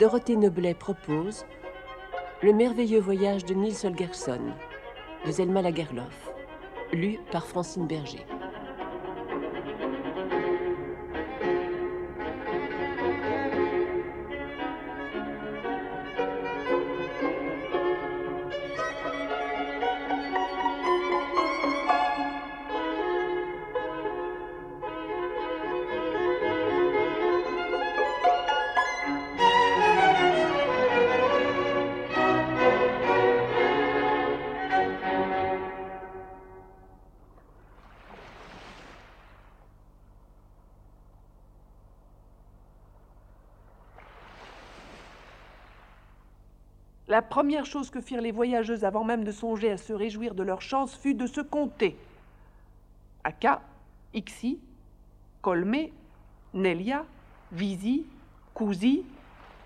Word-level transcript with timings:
Dorothée 0.00 0.36
Noblet 0.36 0.72
propose 0.72 1.44
Le 2.42 2.54
merveilleux 2.54 3.00
voyage 3.00 3.44
de 3.44 3.52
Nils 3.52 3.84
Holgersson 3.84 4.40
de 5.26 5.30
Zelma 5.30 5.60
Lagerlof, 5.60 6.30
lu 6.94 7.18
par 7.30 7.46
Francine 7.46 7.86
Berger. 7.86 8.24
La 47.10 47.22
première 47.22 47.66
chose 47.66 47.90
que 47.90 48.00
firent 48.00 48.20
les 48.20 48.30
voyageuses 48.30 48.84
avant 48.84 49.02
même 49.02 49.24
de 49.24 49.32
songer 49.32 49.72
à 49.72 49.76
se 49.76 49.92
réjouir 49.92 50.32
de 50.32 50.44
leur 50.44 50.62
chance 50.62 50.96
fut 50.96 51.14
de 51.14 51.26
se 51.26 51.40
compter. 51.40 51.96
Aka, 53.24 53.62
Ixi, 54.14 54.60
Colmé, 55.42 55.92
Nelia, 56.54 57.04
Visi, 57.50 58.06
Cousi, 58.54 59.04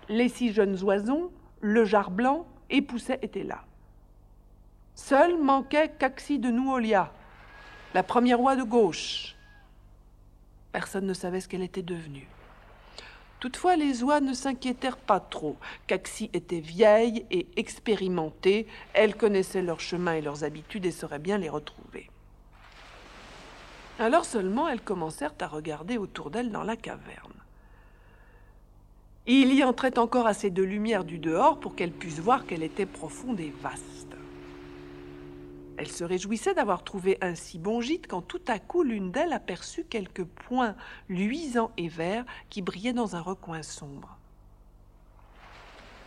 les 0.09 0.27
six 0.27 0.53
jeunes 0.53 0.83
oisons, 0.83 1.29
le 1.61 1.85
jar 1.85 2.09
blanc 2.09 2.47
et 2.71 2.81
Pousset 2.81 3.19
étaient 3.21 3.43
là. 3.43 3.63
Seul 4.95 5.39
manquait 5.39 5.89
Caxi 5.99 6.39
de 6.39 6.49
Nouolia, 6.49 7.11
la 7.93 8.01
première 8.01 8.41
oie 8.41 8.55
de 8.55 8.63
gauche. 8.63 9.35
Personne 10.71 11.05
ne 11.05 11.13
savait 11.13 11.41
ce 11.41 11.47
qu'elle 11.47 11.61
était 11.61 11.83
devenue. 11.83 12.27
Toutefois, 13.45 13.75
les 13.75 14.01
oies 14.01 14.21
ne 14.21 14.33
s'inquiétèrent 14.33 14.97
pas 14.97 15.19
trop. 15.19 15.55
Caxi 15.85 16.31
était 16.33 16.61
vieille 16.61 17.27
et 17.29 17.45
expérimentée. 17.57 18.65
Elle 18.93 19.15
connaissait 19.15 19.61
leur 19.61 19.79
chemin 19.79 20.13
et 20.13 20.21
leurs 20.21 20.43
habitudes 20.43 20.87
et 20.87 20.91
saurait 20.91 21.19
bien 21.19 21.37
les 21.37 21.47
retrouver. 21.47 22.09
Alors 23.99 24.25
seulement 24.25 24.67
elles 24.67 24.81
commencèrent 24.81 25.35
à 25.39 25.45
regarder 25.45 25.99
autour 25.99 26.31
d'elles 26.31 26.51
dans 26.51 26.63
la 26.63 26.75
caverne. 26.75 27.35
Il 29.27 29.53
y 29.53 29.63
entrait 29.63 29.99
encore 29.99 30.25
assez 30.25 30.49
de 30.49 30.63
lumière 30.63 31.03
du 31.03 31.19
dehors 31.19 31.59
pour 31.59 31.75
qu'elles 31.75 31.91
puissent 31.91 32.21
voir 32.21 32.47
qu'elle 32.47 32.63
était 32.63 32.87
profonde 32.87 33.39
et 33.39 33.53
vaste. 33.61 34.14
Elle 35.77 35.91
se 35.91 36.03
réjouissait 36.03 36.53
d'avoir 36.53 36.83
trouvé 36.83 37.17
un 37.21 37.35
si 37.35 37.59
bon 37.59 37.81
gîte 37.81 38.07
quand 38.07 38.21
tout 38.21 38.41
à 38.47 38.59
coup 38.59 38.83
l'une 38.83 39.11
d'elles 39.11 39.33
aperçut 39.33 39.83
quelques 39.83 40.23
points 40.23 40.75
luisants 41.09 41.71
et 41.77 41.89
verts 41.89 42.25
qui 42.49 42.61
brillaient 42.61 42.93
dans 42.93 43.15
un 43.15 43.21
recoin 43.21 43.61
sombre. 43.61 44.17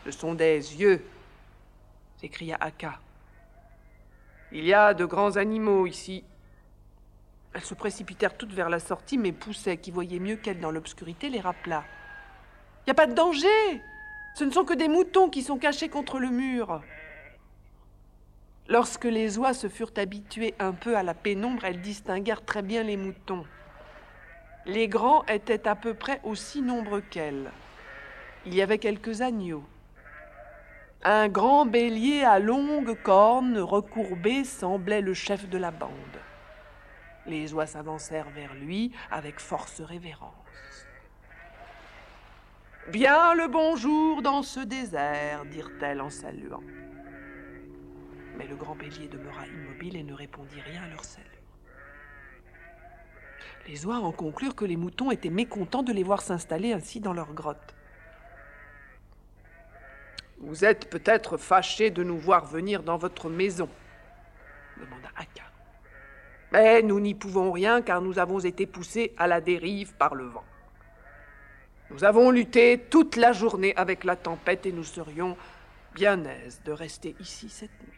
Ce 0.04 0.10
sont 0.10 0.34
des 0.34 0.80
yeux, 0.80 1.04
s'écria 2.16 2.56
Aka. 2.60 2.98
Il 4.52 4.64
y 4.64 4.72
a 4.72 4.94
de 4.94 5.04
grands 5.04 5.36
animaux 5.36 5.86
ici. 5.86 6.24
Elles 7.52 7.64
se 7.64 7.74
précipitèrent 7.74 8.36
toutes 8.36 8.52
vers 8.52 8.70
la 8.70 8.78
sortie, 8.78 9.18
mais 9.18 9.32
Pousset, 9.32 9.76
qui 9.76 9.90
voyait 9.90 10.18
mieux 10.18 10.36
qu'elles 10.36 10.60
dans 10.60 10.70
l'obscurité, 10.70 11.28
les 11.28 11.40
rappela. 11.40 11.84
Il 12.80 12.88
n'y 12.88 12.92
a 12.92 12.94
pas 12.94 13.06
de 13.06 13.12
danger 13.12 13.48
Ce 14.34 14.44
ne 14.44 14.50
sont 14.50 14.64
que 14.64 14.72
des 14.72 14.88
moutons 14.88 15.28
qui 15.28 15.42
sont 15.42 15.58
cachés 15.58 15.90
contre 15.90 16.18
le 16.18 16.30
mur. 16.30 16.80
Lorsque 18.68 19.04
les 19.04 19.38
oies 19.38 19.54
se 19.54 19.68
furent 19.68 19.92
habituées 19.96 20.54
un 20.58 20.72
peu 20.72 20.96
à 20.96 21.02
la 21.02 21.14
pénombre, 21.14 21.64
elles 21.64 21.80
distinguèrent 21.80 22.44
très 22.44 22.60
bien 22.60 22.82
les 22.82 22.98
moutons. 22.98 23.46
Les 24.66 24.88
grands 24.88 25.24
étaient 25.24 25.66
à 25.66 25.74
peu 25.74 25.94
près 25.94 26.20
aussi 26.22 26.60
nombreux 26.60 27.00
qu'elles. 27.00 27.50
Il 28.44 28.54
y 28.54 28.60
avait 28.60 28.76
quelques 28.76 29.22
agneaux. 29.22 29.64
Un 31.02 31.28
grand 31.28 31.64
bélier 31.64 32.24
à 32.24 32.38
longues 32.38 33.00
cornes 33.02 33.58
recourbées 33.58 34.44
semblait 34.44 35.00
le 35.00 35.14
chef 35.14 35.48
de 35.48 35.56
la 35.56 35.70
bande. 35.70 35.90
Les 37.24 37.54
oies 37.54 37.66
s'avancèrent 37.66 38.30
vers 38.30 38.54
lui 38.54 38.92
avec 39.10 39.40
force 39.40 39.80
révérence. 39.80 40.34
Bien 42.88 43.32
le 43.34 43.48
bonjour 43.48 44.20
dans 44.20 44.42
ce 44.42 44.60
désert, 44.60 45.46
dirent-elles 45.46 46.00
en 46.00 46.10
saluant. 46.10 46.62
Mais 48.38 48.46
le 48.46 48.56
grand 48.56 48.76
bélier 48.76 49.08
demeura 49.08 49.46
immobile 49.46 49.96
et 49.96 50.04
ne 50.04 50.14
répondit 50.14 50.60
rien 50.60 50.84
à 50.84 50.88
leur 50.88 51.04
salut. 51.04 51.26
Les 53.66 53.84
oies 53.84 53.96
en 53.96 54.12
conclurent 54.12 54.54
que 54.54 54.64
les 54.64 54.76
moutons 54.76 55.10
étaient 55.10 55.28
mécontents 55.28 55.82
de 55.82 55.92
les 55.92 56.04
voir 56.04 56.22
s'installer 56.22 56.72
ainsi 56.72 57.00
dans 57.00 57.12
leur 57.12 57.34
grotte. 57.34 57.74
Vous 60.38 60.64
êtes 60.64 60.88
peut-être 60.88 61.36
fâchés 61.36 61.90
de 61.90 62.04
nous 62.04 62.16
voir 62.16 62.46
venir 62.46 62.84
dans 62.84 62.96
votre 62.96 63.28
maison, 63.28 63.68
demanda 64.78 65.08
Aka. 65.16 65.42
Mais 66.52 66.80
nous 66.80 67.00
n'y 67.00 67.14
pouvons 67.14 67.50
rien 67.50 67.82
car 67.82 68.00
nous 68.00 68.18
avons 68.18 68.38
été 68.38 68.64
poussés 68.66 69.12
à 69.18 69.26
la 69.26 69.40
dérive 69.40 69.94
par 69.94 70.14
le 70.14 70.24
vent. 70.24 70.44
Nous 71.90 72.04
avons 72.04 72.30
lutté 72.30 72.78
toute 72.88 73.16
la 73.16 73.32
journée 73.32 73.74
avec 73.76 74.04
la 74.04 74.14
tempête 74.14 74.64
et 74.64 74.72
nous 74.72 74.84
serions 74.84 75.36
bien 75.94 76.24
aises 76.24 76.62
de 76.64 76.72
rester 76.72 77.16
ici 77.18 77.48
cette 77.50 77.70
nuit. 77.82 77.97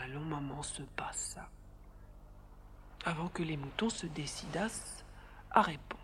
Un 0.00 0.06
long 0.08 0.20
moment 0.20 0.62
se 0.62 0.82
passa 0.82 1.48
avant 3.04 3.28
que 3.28 3.42
les 3.42 3.56
moutons 3.56 3.90
se 3.90 4.06
décidassent 4.06 5.04
à 5.50 5.62
répondre. 5.62 6.02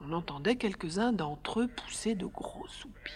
On 0.00 0.12
entendait 0.12 0.56
quelques-uns 0.56 1.12
d'entre 1.12 1.60
eux 1.60 1.68
pousser 1.68 2.14
de 2.14 2.26
gros 2.26 2.66
soupirs. 2.68 3.14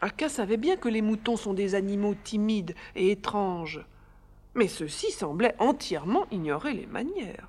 Aka 0.00 0.28
savait 0.28 0.56
bien 0.56 0.76
que 0.76 0.88
les 0.88 1.00
moutons 1.00 1.36
sont 1.36 1.54
des 1.54 1.74
animaux 1.74 2.14
timides 2.14 2.74
et 2.96 3.12
étranges, 3.12 3.86
mais 4.54 4.68
ceux-ci 4.68 5.10
semblaient 5.12 5.54
entièrement 5.58 6.26
ignorer 6.30 6.74
les 6.74 6.86
manières. 6.86 7.48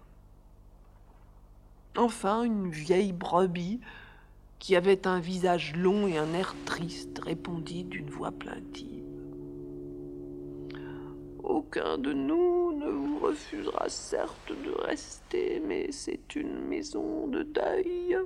Enfin, 1.98 2.44
une 2.44 2.70
vieille 2.70 3.12
brebis, 3.12 3.82
qui 4.64 4.78
avait 4.78 5.08
un 5.08 5.20
visage 5.20 5.76
long 5.76 6.08
et 6.08 6.18
un 6.18 6.34
air 6.34 6.56
triste, 6.64 7.20
répondit 7.20 7.84
d'une 7.84 8.10
voix 8.10 8.32
plaintive. 8.32 9.04
Aucun 11.44 11.98
de 11.98 12.14
nous 12.14 12.72
ne 12.72 12.90
vous 12.90 13.20
refusera 13.20 13.90
certes 13.90 14.54
de 14.64 14.72
rester, 14.86 15.62
mais 15.68 15.92
c'est 15.92 16.38
une 16.38 16.66
maison 16.66 17.28
de 17.28 17.44
deuil, 17.44 18.18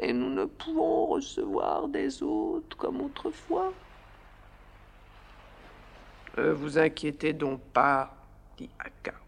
et 0.00 0.12
nous 0.12 0.30
ne 0.30 0.44
pouvons 0.44 1.06
recevoir 1.06 1.88
des 1.88 2.22
hôtes 2.22 2.76
comme 2.76 3.00
autrefois. 3.00 3.72
Ne 6.38 6.52
vous 6.52 6.78
inquiétez 6.78 7.32
donc 7.32 7.60
pas, 7.72 8.14
dit 8.56 8.70
Aka. 8.78 9.23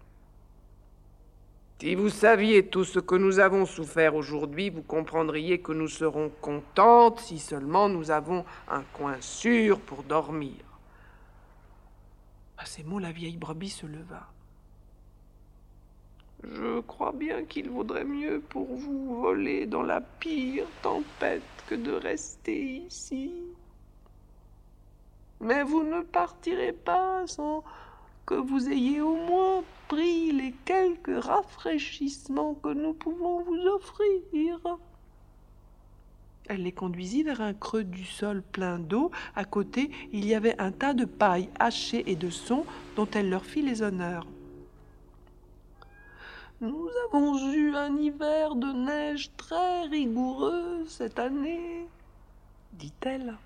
Si 1.79 1.95
vous 1.95 2.09
saviez 2.09 2.67
tout 2.67 2.85
ce 2.85 2.99
que 2.99 3.15
nous 3.15 3.39
avons 3.39 3.67
souffert 3.67 4.15
aujourd'hui, 4.15 4.71
vous 4.71 4.83
comprendriez 4.83 5.61
que 5.61 5.73
nous 5.73 5.89
serons 5.89 6.31
contentes 6.41 7.21
si 7.21 7.39
seulement 7.39 7.91
nous 7.91 8.11
avons 8.11 8.47
un 8.69 8.83
coin 8.95 9.17
sûr 9.21 9.79
pour 9.81 10.03
dormir. 10.03 10.57
À 12.57 12.65
ces 12.65 12.83
mots, 12.83 12.99
la 12.99 13.13
vieille 13.13 13.37
brebis 13.37 13.69
se 13.69 13.87
leva. 13.87 14.27
Je 16.45 16.81
crois 16.81 17.13
bien 17.13 17.45
qu'il 17.45 17.69
vaudrait 17.69 18.05
mieux 18.05 18.41
pour 18.41 18.67
vous 18.75 19.21
voler 19.21 19.67
dans 19.67 19.83
la 19.83 20.01
pire 20.01 20.67
tempête 20.81 21.43
que 21.67 21.75
de 21.75 21.93
rester 21.93 22.59
ici. 22.87 23.35
Mais 25.41 25.63
vous 25.63 25.83
ne 25.83 26.01
partirez 26.01 26.73
pas 26.73 27.27
sans 27.27 27.63
que 28.27 28.35
vous 28.35 28.69
ayez 28.69 29.01
au 29.01 29.15
moins 29.15 29.63
pris 29.89 30.33
les 30.33 30.53
quelques 30.65 31.25
rafraîchissements 31.25 32.55
que 32.55 32.73
nous 32.75 32.93
pouvons 32.93 33.43
vous 33.45 33.67
offrir. 33.69 34.59
Elle 36.49 36.63
les 36.63 36.73
conduisit 36.73 37.23
vers 37.23 37.41
un 37.41 37.55
creux 37.55 37.85
du 37.85 38.05
sol 38.05 38.43
plein 38.43 38.79
d'eau. 38.79 39.11
À 39.35 39.45
côté, 39.45 39.91
il 40.13 40.25
y 40.27 40.35
avait 40.35 40.61
un 40.61 40.73
tas 40.73 40.95
de 40.95 41.05
paille 41.05 41.49
hachée 41.59 42.09
et 42.11 42.17
de 42.17 42.31
son 42.31 42.65
dont 42.97 43.09
elle 43.15 43.31
leur 43.31 43.45
fit 43.45 43.63
les 43.63 43.83
honneurs. 43.83 44.27
Nous 46.61 46.89
avons 47.09 47.53
eu 47.53 47.75
un 47.75 47.97
hiver 47.97 48.55
de 48.55 48.73
neige 48.73 49.31
très 49.37 49.83
rigoureux 49.83 50.85
cette 50.89 51.19
année, 51.19 51.87
dit-elle. 52.73 53.37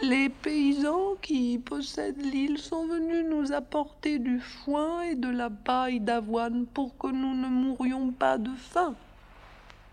Les 0.00 0.30
paysans 0.30 1.16
qui 1.20 1.58
possèdent 1.58 2.24
l'île 2.24 2.58
sont 2.58 2.86
venus 2.86 3.26
nous 3.28 3.52
apporter 3.52 4.18
du 4.18 4.40
foin 4.40 5.02
et 5.02 5.14
de 5.14 5.28
la 5.28 5.50
paille 5.50 6.00
d'avoine 6.00 6.66
pour 6.66 6.96
que 6.96 7.08
nous 7.08 7.34
ne 7.34 7.46
mourions 7.46 8.10
pas 8.10 8.38
de 8.38 8.50
faim. 8.56 8.94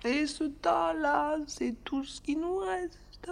Et 0.06 0.26
ce 0.26 0.46
tas-là, 0.46 1.38
c'est 1.48 1.76
tout 1.84 2.06
ce 2.06 2.22
qui 2.22 2.38
nous 2.38 2.58
reste. 2.58 3.30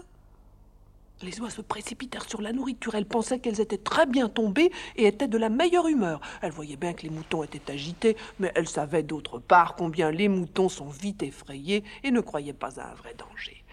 Les 1.24 1.40
oies 1.40 1.50
se 1.50 1.62
précipitèrent 1.62 2.30
sur 2.30 2.42
la 2.42 2.52
nourriture. 2.52 2.94
Elles 2.94 3.08
pensaient 3.08 3.40
qu'elles 3.40 3.62
étaient 3.62 3.78
très 3.78 4.06
bien 4.06 4.30
tombées 4.30 4.72
et 4.98 5.08
étaient 5.08 5.28
de 5.28 5.38
la 5.38 5.50
meilleure 5.50 5.88
humeur. 5.88 6.20
Elles 6.42 6.52
voyaient 6.52 6.76
bien 6.76 6.94
que 6.94 7.04
les 7.04 7.10
moutons 7.10 7.44
étaient 7.44 7.72
agités, 7.72 8.18
mais 8.40 8.52
elles 8.54 8.68
savaient 8.68 9.04
d'autre 9.04 9.40
part 9.40 9.76
combien 9.76 10.12
les 10.12 10.28
moutons 10.28 10.70
sont 10.70 10.90
vite 10.90 11.24
effrayés 11.24 11.84
et 12.04 12.12
ne 12.12 12.20
croyaient 12.20 12.54
pas 12.54 12.80
à 12.80 12.92
un 12.92 12.94
vrai 12.94 13.16
danger. 13.18 13.64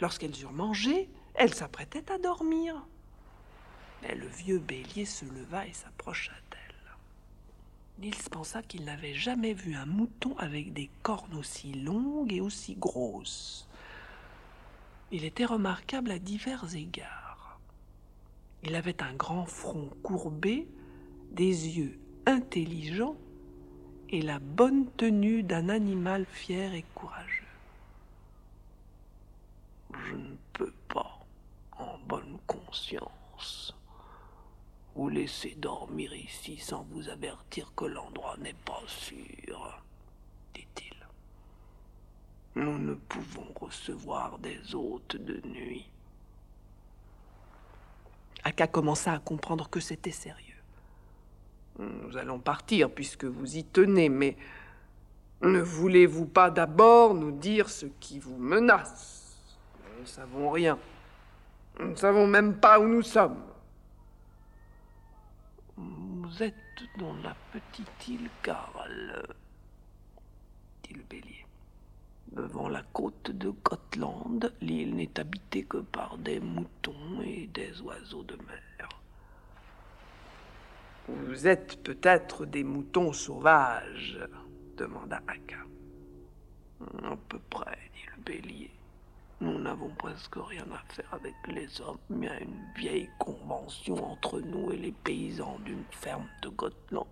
Lorsqu'elles 0.00 0.40
eurent 0.40 0.52
mangé, 0.52 1.10
elles 1.34 1.54
s'apprêtaient 1.54 2.10
à 2.10 2.18
dormir. 2.18 2.74
Mais 4.02 4.14
le 4.14 4.26
vieux 4.26 4.58
bélier 4.58 5.04
se 5.04 5.24
leva 5.24 5.66
et 5.66 5.72
s'approcha 5.72 6.32
d'elles. 6.50 6.60
Nils 7.98 8.28
pensa 8.30 8.62
qu'il 8.62 8.84
n'avait 8.84 9.14
jamais 9.14 9.54
vu 9.54 9.74
un 9.74 9.86
mouton 9.86 10.36
avec 10.38 10.72
des 10.72 10.90
cornes 11.02 11.36
aussi 11.36 11.72
longues 11.72 12.32
et 12.32 12.40
aussi 12.40 12.74
grosses 12.74 13.68
il 15.14 15.24
était 15.24 15.44
remarquable 15.44 16.10
à 16.10 16.18
divers 16.18 16.74
égards. 16.74 17.60
Il 18.64 18.74
avait 18.74 19.00
un 19.00 19.14
grand 19.14 19.46
front 19.46 19.88
courbé, 20.02 20.66
des 21.30 21.78
yeux 21.78 21.96
intelligents 22.26 23.16
et 24.08 24.22
la 24.22 24.40
bonne 24.40 24.90
tenue 24.96 25.44
d'un 25.44 25.68
animal 25.68 26.26
fier 26.26 26.74
et 26.74 26.84
courageux. 26.96 27.44
Je 29.92 30.16
ne 30.16 30.34
peux 30.52 30.72
pas, 30.88 31.13
vous 34.94 35.08
laisser 35.08 35.54
dormir 35.58 36.14
ici 36.14 36.56
sans 36.56 36.86
vous 36.90 37.08
avertir 37.08 37.72
que 37.74 37.84
l'endroit 37.84 38.36
n'est 38.38 38.56
pas 38.64 38.82
sûr, 38.86 39.82
dit-il. 40.54 40.94
Nous 42.54 42.78
ne 42.78 42.94
pouvons 42.94 43.52
recevoir 43.60 44.38
des 44.38 44.74
hôtes 44.74 45.16
de 45.16 45.40
nuit. 45.46 45.90
Aka 48.44 48.66
commença 48.66 49.12
à 49.12 49.18
comprendre 49.18 49.68
que 49.68 49.80
c'était 49.80 50.10
sérieux. 50.10 50.62
Nous 51.78 52.16
allons 52.16 52.38
partir 52.38 52.90
puisque 52.90 53.24
vous 53.24 53.56
y 53.56 53.64
tenez, 53.64 54.08
mais 54.08 54.36
ne 55.42 55.60
voulez-vous 55.60 56.26
pas 56.26 56.50
d'abord 56.50 57.14
nous 57.14 57.32
dire 57.32 57.68
ce 57.68 57.86
qui 57.86 58.20
vous 58.20 58.36
menace? 58.36 59.36
Nous 59.94 60.02
ne 60.02 60.06
savons 60.06 60.50
rien. 60.50 60.78
Nous 61.78 61.88
ne 61.88 61.94
savons 61.96 62.26
même 62.26 62.54
pas 62.54 62.78
où 62.78 62.86
nous 62.86 63.02
sommes. 63.02 63.42
Vous 65.76 66.42
êtes 66.42 66.54
dans 66.98 67.14
la 67.22 67.34
petite 67.52 68.08
île 68.08 68.30
Karl, 68.42 69.22
dit 70.82 70.94
le 70.94 71.02
bélier. 71.02 71.46
Devant 72.32 72.68
la 72.68 72.82
côte 72.92 73.30
de 73.30 73.50
Gotland, 73.50 74.52
l'île 74.60 74.96
n'est 74.96 75.20
habitée 75.20 75.64
que 75.64 75.78
par 75.78 76.18
des 76.18 76.40
moutons 76.40 77.22
et 77.24 77.48
des 77.48 77.80
oiseaux 77.80 78.24
de 78.24 78.36
mer. 78.36 78.88
Vous 81.06 81.46
êtes 81.46 81.82
peut-être 81.82 82.46
des 82.46 82.64
moutons 82.64 83.12
sauvages 83.12 84.18
demanda 84.76 85.20
Aka. 85.26 85.58
À 87.04 87.16
peu 87.28 87.38
près, 87.50 87.78
dit 87.94 88.06
le 88.16 88.22
bélier. 88.22 88.70
Nous 89.40 89.58
n'avons 89.58 89.90
presque 89.98 90.36
rien 90.36 90.66
à 90.72 90.94
faire 90.94 91.12
avec 91.12 91.34
les 91.48 91.80
hommes. 91.80 91.98
Y 92.10 92.28
a 92.28 92.40
une 92.40 92.64
vieille 92.76 93.10
convention 93.18 94.12
entre 94.12 94.40
nous 94.40 94.72
et 94.72 94.76
les 94.76 94.92
paysans 94.92 95.58
d'une 95.64 95.84
ferme 95.90 96.28
de 96.42 96.48
Gotland 96.48 97.06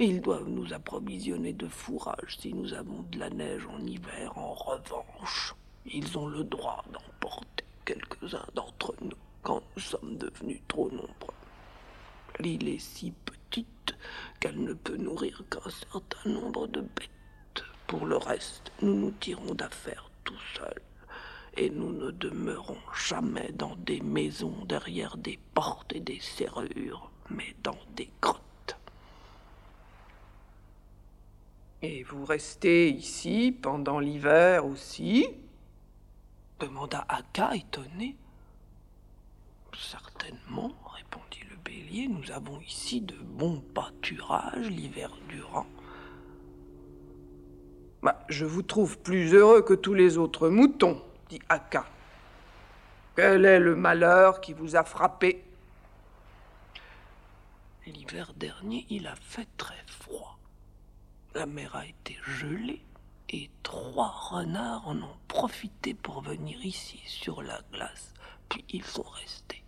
ils 0.00 0.20
doivent 0.20 0.48
nous 0.48 0.72
approvisionner 0.72 1.52
de 1.52 1.66
fourrage 1.66 2.36
si 2.38 2.54
nous 2.54 2.72
avons 2.72 3.02
de 3.10 3.18
la 3.18 3.30
neige 3.30 3.66
en 3.66 3.84
hiver. 3.84 4.38
En 4.38 4.54
revanche, 4.54 5.56
ils 5.86 6.16
ont 6.16 6.28
le 6.28 6.44
droit 6.44 6.84
d'emporter 6.92 7.64
quelques-uns 7.84 8.46
d'entre 8.54 8.94
nous 9.00 9.16
quand 9.42 9.60
nous 9.74 9.82
sommes 9.82 10.16
devenus 10.16 10.60
trop 10.68 10.88
nombreux. 10.90 11.34
L'île 12.38 12.68
est 12.68 12.78
si 12.78 13.10
petite 13.10 13.96
qu'elle 14.38 14.62
ne 14.62 14.74
peut 14.74 14.96
nourrir 14.96 15.42
qu'un 15.50 15.68
certain 15.68 16.30
nombre 16.30 16.68
de 16.68 16.82
bêtes. 16.82 17.64
Pour 17.88 18.06
le 18.06 18.18
reste, 18.18 18.70
nous 18.82 18.94
nous 18.94 19.10
tirons 19.10 19.54
d'affaire 19.54 20.08
tout 20.22 20.38
seuls. 20.56 20.87
Et 21.56 21.70
nous 21.70 21.92
ne 21.92 22.10
demeurons 22.10 22.76
jamais 22.94 23.50
dans 23.52 23.74
des 23.76 24.00
maisons 24.00 24.64
derrière 24.66 25.16
des 25.16 25.38
portes 25.54 25.92
et 25.94 26.00
des 26.00 26.20
serrures, 26.20 27.10
mais 27.30 27.56
dans 27.62 27.78
des 27.96 28.10
grottes. 28.20 28.76
Et 31.82 32.02
vous 32.02 32.24
restez 32.24 32.90
ici 32.90 33.56
pendant 33.62 33.98
l'hiver 34.00 34.66
aussi? 34.66 35.26
Demanda 36.60 37.04
Aka 37.08 37.54
étonné. 37.54 38.16
Certainement, 39.76 40.72
répondit 40.96 41.44
le 41.48 41.56
bélier, 41.64 42.08
nous 42.08 42.32
avons 42.32 42.60
ici 42.60 43.00
de 43.00 43.14
bons 43.14 43.62
pâturages 43.74 44.68
l'hiver 44.68 45.16
durant. 45.28 45.66
Bah, 48.02 48.24
je 48.28 48.44
vous 48.44 48.62
trouve 48.62 48.98
plus 48.98 49.34
heureux 49.34 49.62
que 49.62 49.74
tous 49.74 49.94
les 49.94 50.18
autres 50.18 50.48
moutons, 50.48 51.00
dit 51.28 51.40
Aka. 51.48 51.86
Quel 53.16 53.44
est 53.44 53.60
le 53.60 53.74
malheur 53.74 54.40
qui 54.40 54.52
vous 54.52 54.76
a 54.76 54.84
frappé? 54.84 55.44
L'hiver 57.86 58.32
dernier, 58.36 58.86
il 58.90 59.06
a 59.06 59.14
fait 59.16 59.48
très 59.56 59.82
froid. 59.86 60.38
La 61.34 61.46
mer 61.46 61.74
a 61.74 61.86
été 61.86 62.16
gelée 62.22 62.82
et 63.30 63.50
trois 63.62 64.08
renards 64.08 64.86
en 64.88 64.96
ont 64.96 65.16
profité 65.26 65.94
pour 65.94 66.20
venir 66.22 66.64
ici 66.64 67.00
sur 67.06 67.42
la 67.42 67.60
glace, 67.72 68.14
puis 68.48 68.64
ils 68.70 68.84
sont 68.84 69.02
restés. 69.02 69.62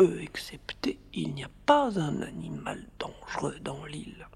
Eux 0.00 0.20
exceptés, 0.22 0.98
il 1.12 1.34
n'y 1.34 1.44
a 1.44 1.50
pas 1.66 1.98
un 1.98 2.22
animal 2.22 2.84
dangereux 2.98 3.58
dans 3.60 3.84
l'île. 3.84 4.28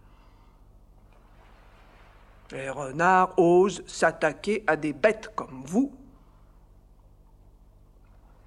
Les 2.53 2.71
renards 2.71 3.39
osent 3.39 3.83
s'attaquer 3.87 4.63
à 4.67 4.77
des 4.77 4.93
bêtes 4.93 5.35
comme 5.35 5.65
vous. 5.65 5.93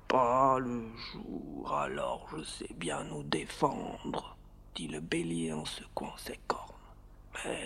Pas 0.08 0.60
le 0.60 0.84
jour, 1.12 1.74
alors 1.74 2.28
je 2.32 2.44
sais 2.44 2.74
bien 2.76 3.04
nous 3.06 3.24
défendre, 3.24 4.38
dit 4.76 4.88
le 4.88 5.00
bélier 5.00 5.52
en 5.52 5.66
secouant 5.66 6.16
ses 6.18 6.40
cornes 6.48 6.76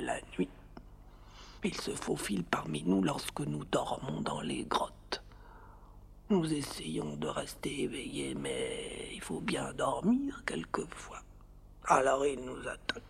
la 0.01 0.19
nuit. 0.37 0.49
Il 1.63 1.75
se 1.75 1.91
faufile 1.91 2.43
parmi 2.43 2.83
nous 2.83 3.01
lorsque 3.03 3.41
nous 3.41 3.65
dormons 3.65 4.21
dans 4.21 4.41
les 4.41 4.63
grottes. 4.63 5.21
Nous 6.29 6.53
essayons 6.53 7.15
de 7.17 7.27
rester 7.27 7.83
éveillés, 7.83 8.35
mais 8.35 9.09
il 9.13 9.21
faut 9.21 9.41
bien 9.41 9.73
dormir 9.73 10.43
quelquefois. 10.45 11.21
Alors 11.85 12.25
ils 12.25 12.39
nous 12.39 12.67
attaquent. 12.67 13.08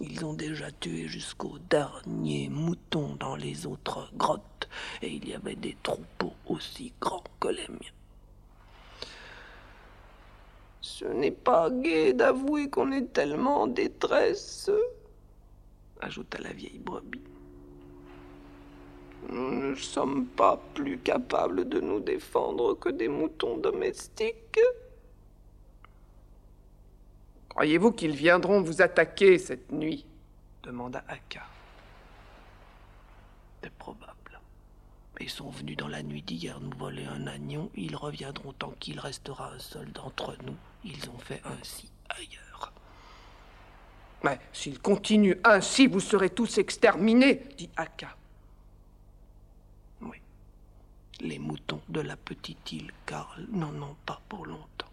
Ils 0.00 0.24
ont 0.24 0.34
déjà 0.34 0.70
tué 0.70 1.08
jusqu'au 1.08 1.58
dernier 1.70 2.48
mouton 2.48 3.16
dans 3.18 3.34
les 3.34 3.66
autres 3.66 4.10
grottes, 4.14 4.68
et 5.02 5.08
il 5.08 5.28
y 5.28 5.34
avait 5.34 5.56
des 5.56 5.76
troupeaux 5.82 6.34
aussi 6.46 6.92
grands 7.00 7.24
que 7.40 7.48
les 7.48 7.68
miens. 7.68 7.96
Ce 10.80 11.04
n'est 11.04 11.32
pas 11.32 11.68
gai 11.70 12.12
d'avouer 12.12 12.70
qu'on 12.70 12.92
est 12.92 13.12
tellement 13.12 13.62
en 13.62 13.66
détresse, 13.66 14.70
ajouta 16.00 16.38
la 16.38 16.52
vieille 16.52 16.78
brebis. 16.78 17.20
Nous 19.30 19.70
ne 19.70 19.74
sommes 19.74 20.26
pas 20.26 20.62
plus 20.74 20.98
capables 20.98 21.68
de 21.68 21.80
nous 21.80 22.00
défendre 22.00 22.74
que 22.74 22.88
des 22.88 23.08
moutons 23.08 23.56
domestiques. 23.58 24.60
Croyez-vous 27.58 27.90
qu'ils 27.90 28.14
viendront 28.14 28.62
vous 28.62 28.82
attaquer 28.82 29.36
cette 29.36 29.72
nuit 29.72 30.06
demanda 30.62 31.02
Aka. 31.08 31.42
C'est 33.60 33.72
probable. 33.72 34.38
Ils 35.18 35.28
sont 35.28 35.50
venus 35.50 35.76
dans 35.76 35.88
la 35.88 36.04
nuit 36.04 36.22
d'hier 36.22 36.60
nous 36.60 36.78
voler 36.78 37.04
un 37.06 37.26
agneau. 37.26 37.72
Ils 37.74 37.96
reviendront 37.96 38.52
tant 38.52 38.74
qu'il 38.78 39.00
restera 39.00 39.50
un 39.52 39.58
seul 39.58 39.90
d'entre 39.90 40.36
nous. 40.46 40.54
Ils 40.84 41.10
ont 41.10 41.18
fait 41.18 41.42
ainsi 41.60 41.90
ailleurs. 42.10 42.72
Mais 44.22 44.38
s'il 44.52 44.78
continue 44.78 45.36
ainsi, 45.42 45.88
vous 45.88 45.98
serez 45.98 46.30
tous 46.30 46.58
exterminés, 46.58 47.42
dit 47.56 47.70
Aka. 47.76 48.16
Oui, 50.02 50.22
les 51.18 51.40
moutons 51.40 51.80
de 51.88 52.02
la 52.02 52.16
petite 52.16 52.70
île 52.70 52.92
Karl 53.04 53.48
n'en 53.50 53.74
ont 53.82 53.96
pas 54.06 54.20
pour 54.28 54.46
longtemps. 54.46 54.87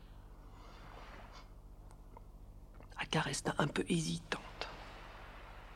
Aka 2.98 3.22
resta 3.22 3.56
un 3.58 3.68
peu 3.68 3.84
hésitante. 3.90 4.42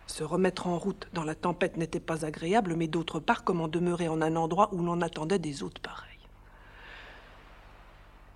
Se 0.08 0.24
remettre 0.24 0.68
en 0.68 0.78
route 0.78 1.08
dans 1.14 1.24
la 1.24 1.36
tempête 1.36 1.78
n'était 1.78 2.00
pas 2.00 2.26
agréable, 2.26 2.76
mais 2.76 2.88
d'autre 2.88 3.20
part, 3.20 3.44
comment 3.44 3.68
demeurer 3.68 4.08
en 4.08 4.22
un 4.22 4.36
endroit 4.36 4.74
où 4.74 4.84
l'on 4.84 5.02
attendait 5.02 5.40
des 5.40 5.62
hôtes 5.62 5.80
pareils 5.80 6.20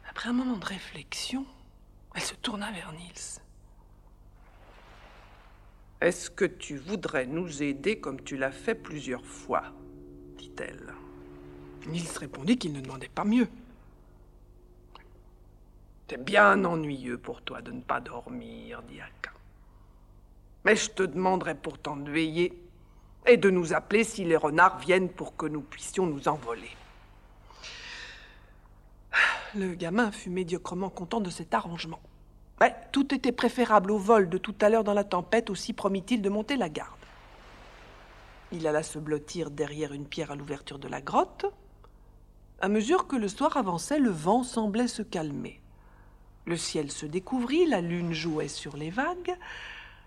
Après 0.10 0.30
un 0.30 0.34
moment 0.34 0.58
de 0.58 0.66
réflexion, 0.66 1.46
elle 2.14 2.22
se 2.22 2.36
tourna 2.36 2.72
vers 2.72 2.94
Niels. 2.94 3.42
Est-ce 6.00 6.30
que 6.30 6.46
tu 6.46 6.78
voudrais 6.78 7.26
nous 7.26 7.64
aider 7.64 8.00
comme 8.00 8.22
tu 8.22 8.38
l'as 8.38 8.52
fait 8.52 8.76
plusieurs 8.76 9.26
fois? 9.26 9.64
dit-elle. 10.38 10.94
Niels 11.88 12.18
répondit 12.18 12.58
qu'il 12.58 12.74
ne 12.74 12.82
demandait 12.82 13.10
pas 13.10 13.24
mieux. 13.24 13.48
C'est 16.08 16.24
bien 16.24 16.64
ennuyeux 16.66 17.18
pour 17.18 17.42
toi 17.42 17.62
de 17.62 17.72
ne 17.72 17.82
pas 17.82 18.00
dormir, 18.00 18.82
dit 18.84 19.00
Aka. 19.00 19.32
Mais 20.66 20.76
je 20.76 20.90
te 20.90 21.04
demanderai 21.04 21.56
pourtant 21.56 21.96
de 21.96 22.12
veiller 22.12 22.62
et 23.26 23.38
de 23.38 23.50
nous 23.50 23.74
appeler 23.74 24.04
si 24.04 24.24
les 24.24 24.36
renards 24.36 24.80
viennent 24.80 25.10
pour 25.10 25.36
que 25.36 25.46
nous 25.46 25.62
puissions 25.62 26.06
nous 26.06 26.28
envoler. 26.28 26.70
Le 29.56 29.76
gamin 29.76 30.12
fut 30.12 30.30
médiocrement 30.30 30.90
content 30.90 31.22
de 31.22 31.30
cet 31.30 31.54
arrangement. 31.54 32.02
Mais 32.60 32.76
tout 32.92 33.14
était 33.14 33.32
préférable 33.32 33.92
au 33.92 33.98
vol 33.98 34.30
de 34.30 34.38
tout 34.38 34.56
à 34.62 34.70
l'heure 34.70 34.84
dans 34.84 34.94
la 34.94 35.04
tempête, 35.04 35.50
aussi 35.50 35.74
promit-il 35.74 36.22
de 36.22 36.30
monter 36.30 36.58
la 36.58 36.70
garde. 36.70 37.00
Il 38.52 38.68
alla 38.68 38.84
se 38.84 39.00
blottir 39.00 39.52
derrière 39.52 39.94
une 39.94 40.08
pierre 40.08 40.32
à 40.32 40.36
l'ouverture 40.36 40.80
de 40.80 40.88
la 40.88 41.02
grotte. 41.02 41.46
À 42.62 42.68
mesure 42.68 43.08
que 43.08 43.16
le 43.16 43.28
soir 43.28 43.58
avançait, 43.58 44.00
le 44.00 44.12
vent 44.12 44.44
semblait 44.44 44.88
se 44.88 45.02
calmer. 45.02 45.63
Le 46.46 46.58
ciel 46.58 46.92
se 46.92 47.06
découvrit, 47.06 47.66
la 47.66 47.82
lune 47.82 48.14
jouait 48.14 48.48
sur 48.48 48.76
les 48.76 48.90
vagues. 48.90 49.36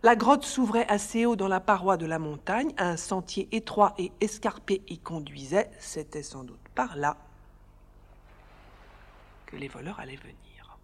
La 0.03 0.15
grotte 0.15 0.45
s'ouvrait 0.45 0.87
assez 0.89 1.25
haut 1.25 1.37
dans 1.37 1.49
la 1.49 1.61
paroi 1.61 1.97
de 1.97 2.07
la 2.07 2.19
montagne, 2.19 2.73
un 2.77 2.97
sentier 2.97 3.49
étroit 3.53 3.95
et 3.99 4.13
escarpé 4.21 4.83
y 4.89 4.99
conduisait. 4.99 5.71
C'était 5.79 6.23
sans 6.23 6.45
doute 6.45 6.61
par 6.75 6.97
là 6.97 7.17
que 9.47 9.57
les 9.57 9.69
voleurs 9.69 9.99
allaient 9.99 10.17
venir. 10.17 10.79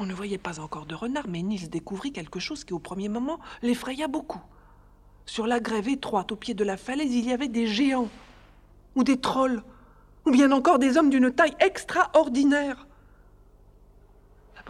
On 0.00 0.06
ne 0.06 0.14
voyait 0.14 0.38
pas 0.38 0.58
encore 0.60 0.86
de 0.86 0.94
renard, 0.94 1.28
mais 1.28 1.42
Nils 1.42 1.70
découvrit 1.70 2.12
quelque 2.12 2.40
chose 2.40 2.64
qui 2.64 2.72
au 2.72 2.78
premier 2.78 3.08
moment 3.08 3.38
l'effraya 3.62 4.08
beaucoup. 4.08 4.42
Sur 5.26 5.46
la 5.46 5.60
grève 5.60 5.88
étroite 5.88 6.32
au 6.32 6.36
pied 6.36 6.54
de 6.54 6.64
la 6.64 6.76
falaise, 6.76 7.14
il 7.14 7.26
y 7.26 7.32
avait 7.32 7.48
des 7.48 7.66
géants, 7.66 8.08
ou 8.96 9.04
des 9.04 9.20
trolls, 9.20 9.62
ou 10.24 10.30
bien 10.30 10.50
encore 10.52 10.78
des 10.78 10.96
hommes 10.96 11.10
d'une 11.10 11.30
taille 11.30 11.56
extraordinaire. 11.60 12.87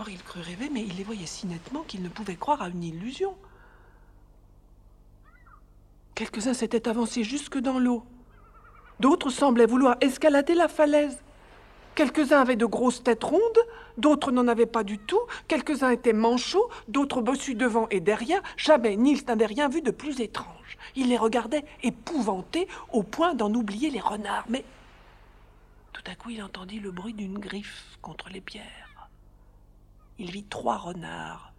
Il 0.06 0.22
crut 0.22 0.44
rêver, 0.44 0.68
mais 0.70 0.82
il 0.82 0.96
les 0.96 1.02
voyait 1.02 1.26
si 1.26 1.46
nettement 1.46 1.82
qu'il 1.82 2.02
ne 2.02 2.08
pouvait 2.08 2.36
croire 2.36 2.62
à 2.62 2.68
une 2.68 2.84
illusion. 2.84 3.34
Quelques-uns 6.14 6.54
s'étaient 6.54 6.88
avancés 6.88 7.24
jusque 7.24 7.58
dans 7.58 7.78
l'eau. 7.78 8.04
D'autres 9.00 9.30
semblaient 9.30 9.66
vouloir 9.66 9.96
escalader 10.00 10.54
la 10.54 10.68
falaise. 10.68 11.18
Quelques-uns 11.94 12.40
avaient 12.40 12.56
de 12.56 12.66
grosses 12.66 13.02
têtes 13.02 13.24
rondes, 13.24 13.40
d'autres 13.96 14.30
n'en 14.30 14.46
avaient 14.46 14.66
pas 14.66 14.84
du 14.84 14.98
tout, 14.98 15.20
quelques-uns 15.48 15.90
étaient 15.90 16.12
manchots, 16.12 16.70
d'autres 16.86 17.20
bossus 17.20 17.56
devant 17.56 17.88
et 17.90 17.98
derrière. 17.98 18.42
Jamais 18.56 18.96
Nils 18.96 19.24
n'avait 19.26 19.46
rien 19.46 19.68
vu 19.68 19.82
de 19.82 19.90
plus 19.90 20.20
étrange. 20.20 20.78
Il 20.94 21.08
les 21.08 21.16
regardait 21.16 21.64
épouvanté 21.82 22.68
au 22.92 23.02
point 23.02 23.34
d'en 23.34 23.52
oublier 23.52 23.90
les 23.90 24.00
renards. 24.00 24.46
Mais 24.48 24.64
tout 25.92 26.02
à 26.06 26.14
coup, 26.14 26.30
il 26.30 26.42
entendit 26.42 26.78
le 26.78 26.92
bruit 26.92 27.14
d'une 27.14 27.38
griffe 27.38 27.98
contre 28.00 28.28
les 28.28 28.40
pierres. 28.40 28.87
Il 30.18 30.30
vit 30.30 30.44
trois 30.44 30.78
renards 30.78 31.52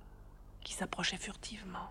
qui 0.62 0.74
s'approchaient 0.74 1.18
furtivement. 1.18 1.90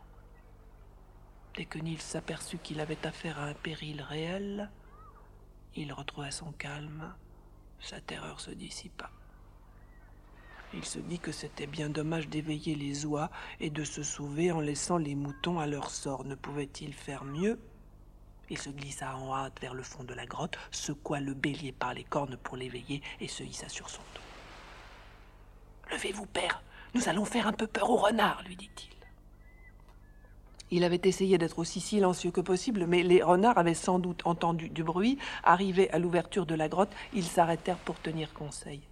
Dès 1.56 1.64
que 1.64 1.78
Nils 1.78 2.00
s'aperçut 2.00 2.58
qu'il 2.58 2.80
avait 2.80 3.06
affaire 3.06 3.38
à 3.38 3.44
un 3.44 3.54
péril 3.54 4.02
réel, 4.02 4.70
il 5.74 5.92
retrouva 5.92 6.30
son 6.30 6.52
calme 6.52 7.14
sa 7.80 8.00
terreur 8.00 8.40
se 8.40 8.50
dissipa. 8.50 9.10
Il 10.74 10.84
se 10.84 10.98
dit 10.98 11.18
que 11.18 11.32
c'était 11.32 11.66
bien 11.66 11.88
dommage 11.88 12.28
d'éveiller 12.28 12.74
les 12.74 13.06
oies 13.06 13.30
et 13.60 13.70
de 13.70 13.84
se 13.84 14.02
sauver 14.02 14.52
en 14.52 14.60
laissant 14.60 14.98
les 14.98 15.14
moutons 15.14 15.58
à 15.58 15.66
leur 15.66 15.90
sort. 15.90 16.24
Ne 16.24 16.34
pouvait-il 16.34 16.92
faire 16.92 17.24
mieux? 17.24 17.58
Il 18.50 18.58
se 18.58 18.70
glissa 18.70 19.16
en 19.16 19.34
hâte 19.34 19.60
vers 19.60 19.74
le 19.74 19.82
fond 19.82 20.04
de 20.04 20.14
la 20.14 20.26
grotte, 20.26 20.58
secoua 20.70 21.20
le 21.20 21.34
bélier 21.34 21.72
par 21.72 21.94
les 21.94 22.04
cornes 22.04 22.36
pour 22.36 22.56
l'éveiller 22.56 23.02
et 23.20 23.28
se 23.28 23.42
hissa 23.42 23.68
sur 23.68 23.88
son 23.88 24.02
dos. 24.14 24.27
Levez-vous, 25.90 26.26
père, 26.26 26.62
nous 26.94 27.08
allons 27.08 27.24
faire 27.24 27.46
un 27.46 27.52
peu 27.52 27.66
peur 27.66 27.90
au 27.90 27.96
renard, 27.96 28.42
lui 28.46 28.56
dit-il. 28.56 28.88
Il 30.70 30.84
avait 30.84 31.00
essayé 31.04 31.38
d'être 31.38 31.58
aussi 31.58 31.80
silencieux 31.80 32.30
que 32.30 32.42
possible, 32.42 32.86
mais 32.86 33.02
les 33.02 33.22
renards 33.22 33.56
avaient 33.56 33.74
sans 33.74 33.98
doute 33.98 34.26
entendu 34.26 34.68
du 34.68 34.84
bruit. 34.84 35.18
Arrivés 35.42 35.90
à 35.90 35.98
l'ouverture 35.98 36.44
de 36.44 36.54
la 36.54 36.68
grotte, 36.68 36.92
ils 37.14 37.24
s'arrêtèrent 37.24 37.78
pour 37.78 37.98
tenir 38.00 38.34
conseil. 38.34 38.82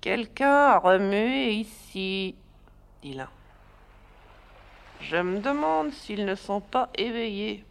Quelqu'un 0.00 0.46
a 0.48 0.78
remué 0.78 1.50
ici, 1.50 2.36
dit 3.02 3.14
l'un. 3.14 3.28
Je 5.00 5.16
me 5.16 5.40
demande 5.40 5.92
s'ils 5.92 6.24
ne 6.24 6.36
sont 6.36 6.60
pas 6.60 6.90
éveillés. 6.96 7.64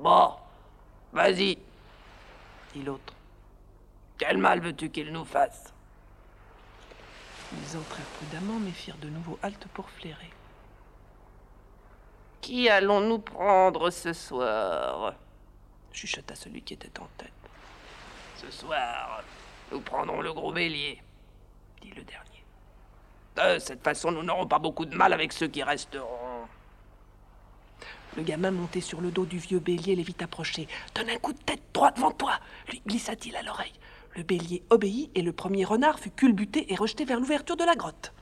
Bon, 0.00 0.32
vas-y, 1.12 1.58
dit 2.74 2.82
l'autre. 2.82 3.11
Quel 4.24 4.38
mal 4.38 4.60
veux-tu 4.60 4.88
qu'ils 4.88 5.10
nous 5.10 5.24
fassent 5.24 5.74
ils 7.52 7.76
entrèrent 7.76 8.06
prudemment, 8.06 8.60
mais 8.60 8.70
firent 8.70 8.96
de 8.98 9.08
nouveau 9.08 9.36
halte 9.42 9.66
pour 9.74 9.90
flairer. 9.90 10.30
Qui 12.40 12.68
allons-nous 12.68 13.18
prendre 13.18 13.90
ce 13.90 14.12
soir? 14.12 15.14
chuchota 15.92 16.36
celui 16.36 16.62
qui 16.62 16.74
était 16.74 17.00
en 17.00 17.08
tête. 17.18 17.32
Ce 18.36 18.50
soir, 18.52 19.24
nous 19.72 19.80
prendrons 19.80 20.20
le 20.20 20.32
gros 20.32 20.52
bélier, 20.52 21.02
dit 21.80 21.90
le 21.90 22.04
dernier. 22.04 22.44
De 23.36 23.58
cette 23.58 23.82
façon, 23.82 24.12
nous 24.12 24.22
n'aurons 24.22 24.46
pas 24.46 24.60
beaucoup 24.60 24.86
de 24.86 24.96
mal 24.96 25.12
avec 25.12 25.32
ceux 25.32 25.48
qui 25.48 25.64
resteront. 25.64 26.46
Le 28.16 28.22
gamin 28.22 28.52
monté 28.52 28.80
sur 28.80 29.00
le 29.00 29.10
dos 29.10 29.26
du 29.26 29.38
vieux 29.38 29.58
bélier 29.58 29.96
les 29.96 30.04
vit 30.04 30.16
approcher. 30.20 30.68
Donne 30.94 31.10
un 31.10 31.18
coup 31.18 31.32
de 31.32 31.42
tête 31.42 31.62
droit 31.74 31.90
devant 31.90 32.12
toi, 32.12 32.38
lui 32.68 32.80
glissa-t-il 32.86 33.36
à 33.36 33.42
l'oreille. 33.42 33.74
Le 34.14 34.22
bélier 34.22 34.62
obéit 34.70 35.10
et 35.14 35.22
le 35.22 35.32
premier 35.32 35.64
renard 35.64 35.98
fut 35.98 36.10
culbuté 36.10 36.70
et 36.72 36.76
rejeté 36.76 37.04
vers 37.04 37.18
l'ouverture 37.18 37.56
de 37.56 37.64
la 37.64 37.74
grotte. 37.74 38.12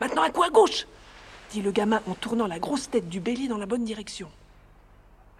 Maintenant 0.00 0.22
un 0.22 0.30
coup 0.30 0.42
à 0.42 0.50
gauche 0.50 0.86
dit 1.50 1.60
le 1.60 1.70
gamin 1.70 2.00
en 2.06 2.14
tournant 2.14 2.46
la 2.46 2.58
grosse 2.58 2.88
tête 2.88 3.08
du 3.10 3.20
bélier 3.20 3.46
dans 3.46 3.58
la 3.58 3.66
bonne 3.66 3.84
direction. 3.84 4.30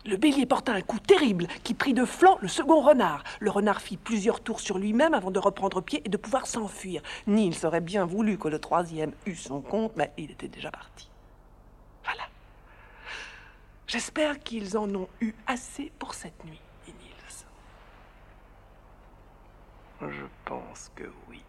Le 0.04 0.16
bélier 0.16 0.46
porta 0.46 0.72
un 0.72 0.82
coup 0.82 0.98
terrible 0.98 1.46
qui 1.62 1.74
prit 1.74 1.94
de 1.94 2.04
flanc 2.04 2.36
le 2.42 2.48
second 2.48 2.82
renard. 2.82 3.22
Le 3.40 3.50
renard 3.50 3.80
fit 3.80 3.96
plusieurs 3.96 4.40
tours 4.40 4.60
sur 4.60 4.78
lui-même 4.78 5.14
avant 5.14 5.30
de 5.30 5.38
reprendre 5.38 5.80
pied 5.80 6.02
et 6.04 6.08
de 6.08 6.16
pouvoir 6.16 6.46
s'enfuir. 6.46 7.02
Nils 7.26 7.64
aurait 7.64 7.80
bien 7.80 8.04
voulu 8.04 8.36
que 8.36 8.48
le 8.48 8.58
troisième 8.58 9.12
eût 9.26 9.36
son 9.36 9.60
compte, 9.60 9.92
mais 9.96 10.12
il 10.18 10.32
était 10.32 10.48
déjà 10.48 10.70
parti. 10.70 11.08
Voilà. 12.04 12.24
J'espère 13.86 14.40
qu'ils 14.40 14.76
en 14.76 14.92
ont 14.94 15.08
eu 15.20 15.34
assez 15.46 15.92
pour 15.98 16.14
cette 16.14 16.44
nuit. 16.44 16.60
Je 20.10 20.24
pense 20.44 20.90
que 20.96 21.04
oui, 21.28 21.44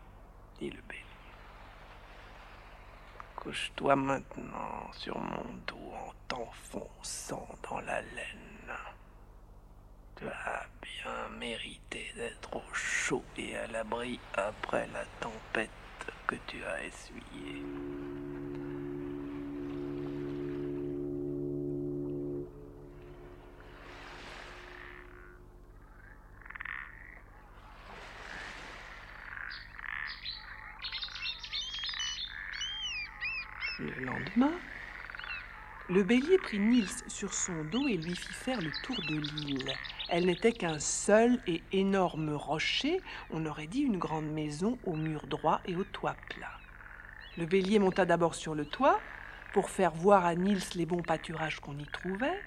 dit 0.59 0.69
le 0.69 0.81
bélier. 0.87 1.01
Couche-toi 3.35 3.95
maintenant 3.95 4.91
sur 4.91 5.17
mon 5.17 5.43
dos 5.65 5.91
en 5.91 6.13
t'enfonçant 6.27 7.47
dans 7.67 7.79
la 7.79 8.01
laine. 8.01 8.77
Tu 10.15 10.27
as 10.27 10.67
bien 10.81 11.29
mérité 11.39 12.13
d'être 12.15 12.55
au 12.55 12.73
chaud 12.73 13.23
et 13.37 13.57
à 13.57 13.65
l'abri 13.67 14.19
après 14.35 14.87
la 14.93 15.03
tempête 15.19 15.71
que 16.27 16.35
tu 16.45 16.63
as 16.63 16.83
essuyée. 16.83 17.63
Le 36.03 36.07
bélier 36.07 36.37
prit 36.37 36.59
Nils 36.59 36.89
sur 37.07 37.33
son 37.33 37.63
dos 37.63 37.87
et 37.87 37.95
lui 37.95 38.13
fit 38.13 38.33
faire 38.33 38.59
le 38.59 38.71
tour 38.83 38.97
de 39.07 39.15
l'île. 39.15 39.71
Elle 40.09 40.25
n'était 40.25 40.51
qu'un 40.51 40.77
seul 40.77 41.39
et 41.47 41.63
énorme 41.71 42.33
rocher, 42.33 42.99
on 43.29 43.45
aurait 43.45 43.67
dit 43.67 43.83
une 43.83 43.97
grande 43.97 44.29
maison 44.29 44.77
aux 44.85 44.97
murs 44.97 45.27
droits 45.27 45.61
et 45.63 45.77
au 45.77 45.85
toit 45.85 46.17
plat. 46.27 46.59
Le 47.37 47.45
bélier 47.45 47.79
monta 47.79 48.03
d'abord 48.03 48.35
sur 48.35 48.53
le 48.53 48.65
toit 48.65 48.99
pour 49.53 49.69
faire 49.69 49.93
voir 49.93 50.25
à 50.25 50.35
Nils 50.35 50.75
les 50.75 50.85
bons 50.85 51.01
pâturages 51.01 51.61
qu'on 51.61 51.79
y 51.79 51.85
trouvait. 51.85 52.41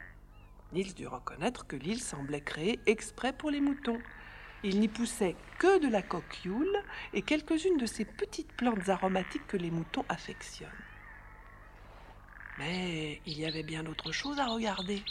Nils 0.75 0.93
dut 0.93 1.07
reconnaître 1.07 1.67
que 1.67 1.77
l'île 1.77 2.03
semblait 2.03 2.43
créée 2.43 2.79
exprès 2.85 3.33
pour 3.33 3.51
les 3.51 3.63
moutons. 3.63 4.01
Il 4.65 4.81
n'y 4.81 4.89
poussait 4.89 5.35
que 5.59 5.81
de 5.81 5.89
la 5.89 6.03
coquioule 6.03 6.77
et 7.15 7.23
quelques-unes 7.23 7.79
de 7.79 7.87
ces 7.87 8.05
petites 8.05 8.53
plantes 8.53 8.91
aromatiques 8.91 9.47
que 9.47 9.57
les 9.57 9.71
moutons 9.71 10.05
affectionnent. 10.11 10.86
Mais 12.59 13.21
il 13.27 13.39
y 13.39 13.45
avait 13.45 13.63
bien 13.63 13.85
autre 13.87 14.13
chose 14.13 14.39
à 14.39 14.47
regarder. 14.47 15.03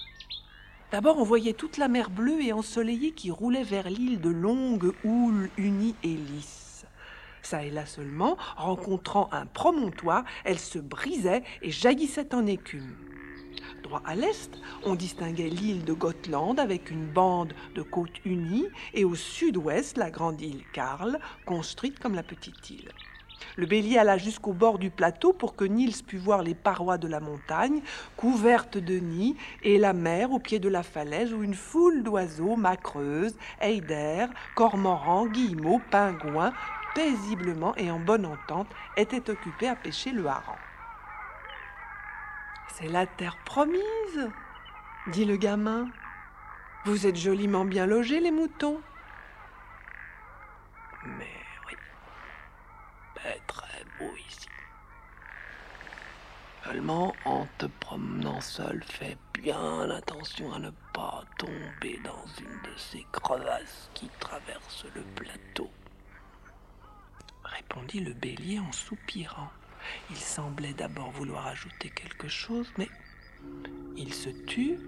D'abord, 0.91 1.17
on 1.17 1.23
voyait 1.23 1.53
toute 1.53 1.77
la 1.77 1.87
mer 1.87 2.09
bleue 2.09 2.41
et 2.41 2.53
ensoleillée 2.53 3.11
qui 3.11 3.29
roulait 3.31 3.63
vers 3.63 3.89
l'île 3.89 4.19
de 4.19 4.29
longues 4.29 4.93
houles 5.03 5.49
unies 5.57 5.95
et 6.03 6.15
lisses. 6.15 6.85
Ça 7.41 7.63
et 7.63 7.69
là 7.69 7.85
seulement, 7.85 8.37
rencontrant 8.55 9.29
un 9.31 9.45
promontoire, 9.45 10.23
elle 10.43 10.57
se 10.57 10.79
brisait 10.79 11.43
et 11.61 11.69
jaillissait 11.69 12.33
en 12.33 12.47
écume. 12.47 12.95
Droit 13.83 14.01
à 14.05 14.15
l'est, 14.15 14.51
on 14.83 14.95
distinguait 14.95 15.49
l'île 15.49 15.85
de 15.85 15.93
Gotland 15.93 16.59
avec 16.59 16.89
une 16.89 17.05
bande 17.05 17.53
de 17.75 17.83
côtes 17.83 18.25
unies 18.25 18.67
et 18.95 19.05
au 19.05 19.13
sud-ouest 19.13 19.97
la 19.97 20.09
grande 20.09 20.41
île 20.41 20.63
Karl, 20.73 21.19
construite 21.45 21.99
comme 21.99 22.15
la 22.15 22.23
petite 22.23 22.69
île. 22.71 22.91
Le 23.57 23.65
bélier 23.65 23.97
alla 23.97 24.17
jusqu'au 24.17 24.53
bord 24.53 24.79
du 24.79 24.89
plateau 24.89 25.33
pour 25.33 25.55
que 25.55 25.65
Niels 25.65 26.03
pût 26.05 26.17
voir 26.17 26.41
les 26.41 26.55
parois 26.55 26.97
de 26.97 27.07
la 27.07 27.19
montagne, 27.19 27.81
couvertes 28.17 28.77
de 28.77 28.95
nids, 28.95 29.37
et 29.63 29.77
la 29.77 29.93
mer 29.93 30.31
au 30.31 30.39
pied 30.39 30.59
de 30.59 30.69
la 30.69 30.83
falaise 30.83 31.33
où 31.33 31.43
une 31.43 31.53
foule 31.53 32.03
d'oiseaux, 32.03 32.55
macreuses, 32.55 33.35
eiders, 33.61 34.29
cormorans, 34.55 35.27
guillemots, 35.27 35.81
pingouins, 35.91 36.53
paisiblement 36.93 37.75
et 37.75 37.91
en 37.91 37.99
bonne 37.99 38.25
entente, 38.25 38.67
étaient 38.97 39.29
occupés 39.29 39.67
à 39.67 39.75
pêcher 39.75 40.11
le 40.11 40.25
hareng. 40.27 40.57
C'est 42.73 42.89
la 42.89 43.05
terre 43.05 43.37
promise, 43.45 44.29
dit 45.07 45.25
le 45.25 45.37
gamin. 45.37 45.87
Vous 46.85 47.07
êtes 47.07 47.15
joliment 47.15 47.65
bien 47.65 47.85
logés, 47.85 48.19
les 48.19 48.31
moutons. 48.31 48.81
Mais 51.05 51.44
ici. 54.03 54.47
Seulement, 56.63 57.13
en 57.25 57.45
te 57.59 57.67
promenant 57.79 58.41
seul, 58.41 58.83
fais 58.83 59.17
bien 59.33 59.89
attention 59.91 60.51
à 60.51 60.59
ne 60.59 60.71
pas 60.93 61.23
tomber 61.37 61.99
dans 62.03 62.25
une 62.39 62.71
de 62.71 62.77
ces 62.77 63.05
crevasses 63.11 63.91
qui 63.93 64.09
traversent 64.19 64.85
le 64.95 65.01
plateau. 65.15 65.69
Répondit 67.43 67.99
le 67.99 68.13
bélier 68.13 68.59
en 68.59 68.71
soupirant. 68.71 69.51
Il 70.09 70.17
semblait 70.17 70.73
d'abord 70.73 71.11
vouloir 71.11 71.45
ajouter 71.45 71.91
quelque 71.91 72.27
chose, 72.27 72.71
mais 72.79 72.89
il 73.95 74.11
se 74.11 74.29
tut. 74.29 74.79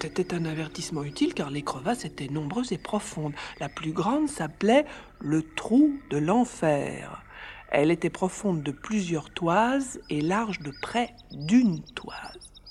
C'était 0.00 0.34
un 0.34 0.44
avertissement 0.46 1.04
utile 1.04 1.34
car 1.34 1.50
les 1.50 1.62
crevasses 1.62 2.04
étaient 2.04 2.28
nombreuses 2.28 2.72
et 2.72 2.78
profondes. 2.78 3.34
La 3.60 3.68
plus 3.68 3.92
grande 3.92 4.28
s'appelait 4.28 4.86
le 5.20 5.42
trou 5.42 6.00
de 6.10 6.16
l'enfer. 6.16 7.25
Elle 7.70 7.90
était 7.90 8.10
profonde 8.10 8.62
de 8.62 8.70
plusieurs 8.72 9.30
toises 9.30 10.00
et 10.08 10.20
large 10.20 10.60
de 10.60 10.72
près 10.82 11.14
d'une 11.32 11.82
toise. 11.94 12.62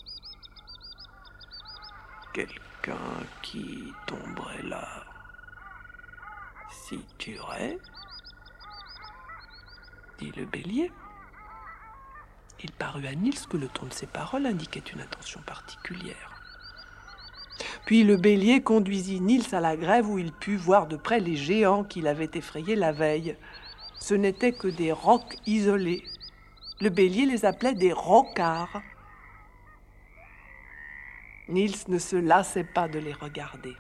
Quelqu'un 2.34 2.94
qui 3.42 3.94
tomberait 4.08 4.64
là 4.64 4.88
s'y 6.70 7.00
tuerait 7.18 7.78
dit 10.20 10.32
le 10.36 10.46
bélier. 10.46 10.92
Il 12.64 12.72
parut 12.72 13.06
à 13.06 13.14
Nils 13.14 13.48
que 13.50 13.58
le 13.58 13.68
ton 13.68 13.86
de 13.86 13.94
ses 13.94 14.08
paroles 14.08 14.46
indiquait 14.46 14.84
une 14.94 15.02
attention 15.02 15.42
particulière. 15.42 16.32
Puis 17.86 18.04
le 18.04 18.18
bélier 18.18 18.62
conduisit 18.62 19.20
Nils 19.20 19.54
à 19.54 19.60
la 19.60 19.78
grève 19.78 20.10
où 20.10 20.18
il 20.18 20.32
put 20.32 20.56
voir 20.56 20.88
de 20.88 20.96
près 20.96 21.20
les 21.20 21.36
géants 21.36 21.84
qu'il 21.84 22.08
avait 22.08 22.32
effrayés 22.34 22.76
la 22.76 22.92
veille. 22.92 23.36
Ce 24.00 24.14
n'étaient 24.14 24.52
que 24.52 24.68
des 24.68 24.92
rocs 24.92 25.38
isolés. 25.46 26.04
Le 26.82 26.90
bélier 26.90 27.26
les 27.26 27.46
appelait 27.46 27.74
des 27.74 27.94
rocards. 27.94 28.82
Nils 31.48 31.78
ne 31.88 32.00
se 32.00 32.16
lassait 32.16 32.64
pas 32.64 32.88
de 32.88 33.00
les 33.00 33.14
regarder. 33.14 33.76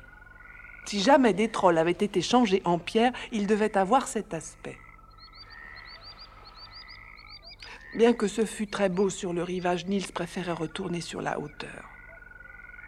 Si 0.85 1.01
jamais 1.01 1.33
des 1.33 1.49
trolls 1.49 1.77
avaient 1.77 1.91
été 1.91 2.21
changés 2.21 2.61
en 2.63 2.77
pierre, 2.77 3.11
ils 3.31 3.47
devaient 3.47 3.77
avoir 3.77 4.07
cet 4.07 4.33
aspect. 4.33 4.77
Bien 7.95 8.13
que 8.13 8.27
ce 8.27 8.45
fût 8.45 8.67
très 8.67 8.89
beau 8.89 9.09
sur 9.09 9.33
le 9.33 9.41
rivage, 9.41 9.85
Nils 9.87 10.11
préférait 10.11 10.51
retourner 10.51 11.01
sur 11.01 11.21
la 11.21 11.39
hauteur. 11.39 11.89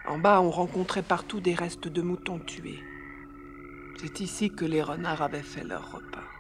En 0.06 0.20
bas, 0.20 0.42
on 0.42 0.52
rencontrait 0.52 1.02
partout 1.02 1.40
des 1.40 1.56
restes 1.56 1.88
de 1.88 2.02
moutons 2.02 2.40
tués. 2.40 2.84
C'est 4.00 4.20
ici 4.20 4.52
que 4.52 4.66
les 4.66 4.82
renards 4.82 5.22
avaient 5.22 5.42
fait 5.42 5.63
leur 5.63 5.92
repas. 5.92 6.37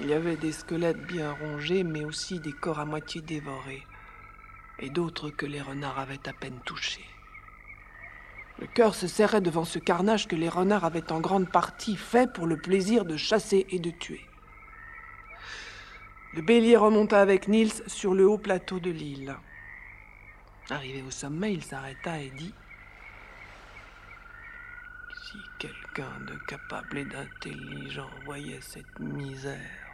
Il 0.00 0.06
y 0.06 0.12
avait 0.12 0.36
des 0.36 0.52
squelettes 0.52 1.06
bien 1.06 1.32
rongés, 1.32 1.82
mais 1.82 2.04
aussi 2.04 2.38
des 2.38 2.52
corps 2.52 2.78
à 2.78 2.84
moitié 2.84 3.20
dévorés, 3.20 3.84
et 4.78 4.90
d'autres 4.90 5.30
que 5.30 5.46
les 5.46 5.60
renards 5.60 5.98
avaient 5.98 6.28
à 6.28 6.32
peine 6.32 6.60
touchés. 6.64 7.04
Le 8.60 8.66
cœur 8.66 8.94
se 8.94 9.06
serrait 9.06 9.40
devant 9.40 9.64
ce 9.64 9.78
carnage 9.78 10.28
que 10.28 10.36
les 10.36 10.48
renards 10.48 10.84
avaient 10.84 11.12
en 11.12 11.20
grande 11.20 11.48
partie 11.48 11.96
fait 11.96 12.32
pour 12.32 12.46
le 12.46 12.56
plaisir 12.56 13.04
de 13.04 13.16
chasser 13.16 13.66
et 13.70 13.78
de 13.78 13.90
tuer. 13.90 14.24
Le 16.34 16.42
bélier 16.42 16.76
remonta 16.76 17.20
avec 17.20 17.48
Niels 17.48 17.72
sur 17.86 18.14
le 18.14 18.28
haut 18.28 18.38
plateau 18.38 18.78
de 18.80 18.90
l'île. 18.90 19.36
Arrivé 20.70 21.02
au 21.02 21.10
sommet, 21.10 21.54
il 21.54 21.62
s'arrêta 21.62 22.20
et 22.20 22.30
dit 22.30 22.52
Si 25.24 25.38
quelqu'un 25.58 26.20
de 26.26 26.36
capable 26.46 26.98
et 26.98 27.04
d'intelligent 27.04 28.10
voyait 28.26 28.60
cette 28.60 28.98
misère, 29.00 29.87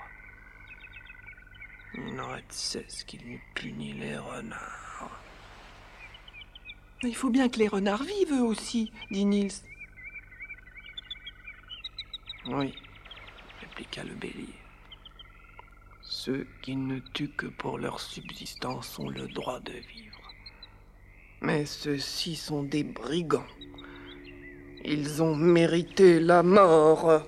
n'aurait 2.00 2.40
de 2.40 2.52
cesse 2.52 3.04
qu'il 3.04 3.24
n'eût 3.26 3.42
puni 3.54 3.92
les 3.92 4.16
renards. 4.16 5.20
Il 7.02 7.14
faut 7.14 7.30
bien 7.30 7.48
que 7.48 7.58
les 7.58 7.68
renards 7.68 8.02
vivent 8.02 8.32
eux 8.32 8.44
aussi, 8.44 8.90
dit 9.10 9.24
Niels. 9.24 9.52
Oui, 12.46 12.74
répliqua 13.60 14.04
le 14.04 14.14
bélier. 14.14 14.54
Ceux 16.02 16.46
qui 16.62 16.76
ne 16.76 16.98
tuent 16.98 17.34
que 17.36 17.46
pour 17.46 17.78
leur 17.78 18.00
subsistance 18.00 18.98
ont 18.98 19.08
le 19.08 19.26
droit 19.28 19.60
de 19.60 19.72
vivre. 19.72 20.32
Mais 21.40 21.66
ceux-ci 21.66 22.36
sont 22.36 22.62
des 22.62 22.84
brigands. 22.84 23.46
Ils 24.84 25.22
ont 25.22 25.34
mérité 25.34 26.20
la 26.20 26.42
mort. 26.42 27.26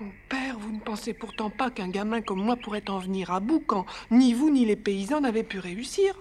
Mon 0.00 0.12
père, 0.28 0.49
vous 0.70 0.76
ne 0.76 0.82
pensez 0.82 1.14
pourtant 1.14 1.50
pas 1.50 1.72
qu'un 1.72 1.88
gamin 1.88 2.20
comme 2.20 2.44
moi 2.44 2.54
pourrait 2.54 2.88
en 2.90 3.00
venir 3.00 3.32
à 3.32 3.40
bout 3.40 3.58
quand 3.58 3.86
ni 4.12 4.34
vous 4.34 4.50
ni 4.50 4.64
les 4.64 4.76
paysans 4.76 5.20
n'avaient 5.20 5.42
pu 5.42 5.58
réussir 5.58 6.14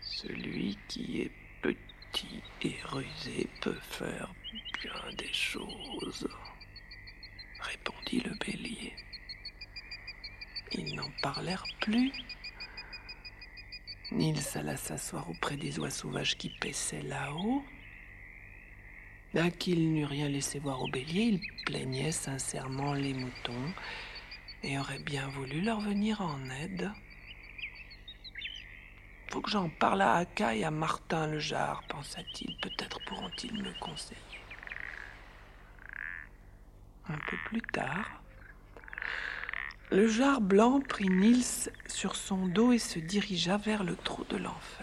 Celui 0.00 0.78
qui 0.86 1.22
est 1.22 1.32
petit 1.60 2.40
et 2.62 2.76
rusé 2.84 3.48
peut 3.60 3.78
faire 3.90 4.32
bien 4.80 5.16
des 5.18 5.32
choses 5.32 6.28
répondit 7.58 8.20
le 8.20 8.34
bélier. 8.36 8.92
Ils 10.70 10.94
n'en 10.94 11.10
parlèrent 11.22 11.66
plus. 11.80 12.12
Nils 14.12 14.38
alla 14.54 14.76
s'asseoir 14.76 15.28
auprès 15.28 15.56
des 15.56 15.80
oies 15.80 15.90
sauvages 15.90 16.36
qui 16.36 16.50
paissaient 16.60 17.02
là-haut. 17.02 17.64
Bien 19.34 19.50
qu'il 19.50 19.92
n'eût 19.92 20.04
rien 20.04 20.28
laissé 20.28 20.58
voir 20.58 20.82
au 20.82 20.88
bélier, 20.88 21.22
il 21.22 21.40
plaignait 21.64 22.12
sincèrement 22.12 22.94
les 22.94 23.12
moutons 23.12 23.72
et 24.62 24.78
aurait 24.78 24.98
bien 24.98 25.28
voulu 25.28 25.60
leur 25.60 25.80
venir 25.80 26.20
en 26.20 26.48
aide. 26.50 26.90
Faut 29.28 29.40
que 29.40 29.50
j'en 29.50 29.68
parle 29.68 30.02
à 30.02 30.14
Aka 30.14 30.54
et 30.54 30.64
à 30.64 30.70
Martin 30.70 31.26
le 31.26 31.38
Jard, 31.38 31.82
pensa-t-il. 31.88 32.56
Peut-être 32.60 32.98
pourront-ils 33.06 33.62
me 33.62 33.72
conseiller. 33.80 34.20
Un 37.08 37.18
peu 37.30 37.36
plus 37.46 37.62
tard, 37.62 38.22
le 39.92 40.08
jar 40.08 40.40
blanc 40.40 40.80
prit 40.80 41.08
Nils 41.08 41.70
sur 41.86 42.16
son 42.16 42.48
dos 42.48 42.72
et 42.72 42.80
se 42.80 42.98
dirigea 42.98 43.56
vers 43.56 43.84
le 43.84 43.94
trou 43.94 44.24
de 44.24 44.36
l'enfer. 44.36 44.75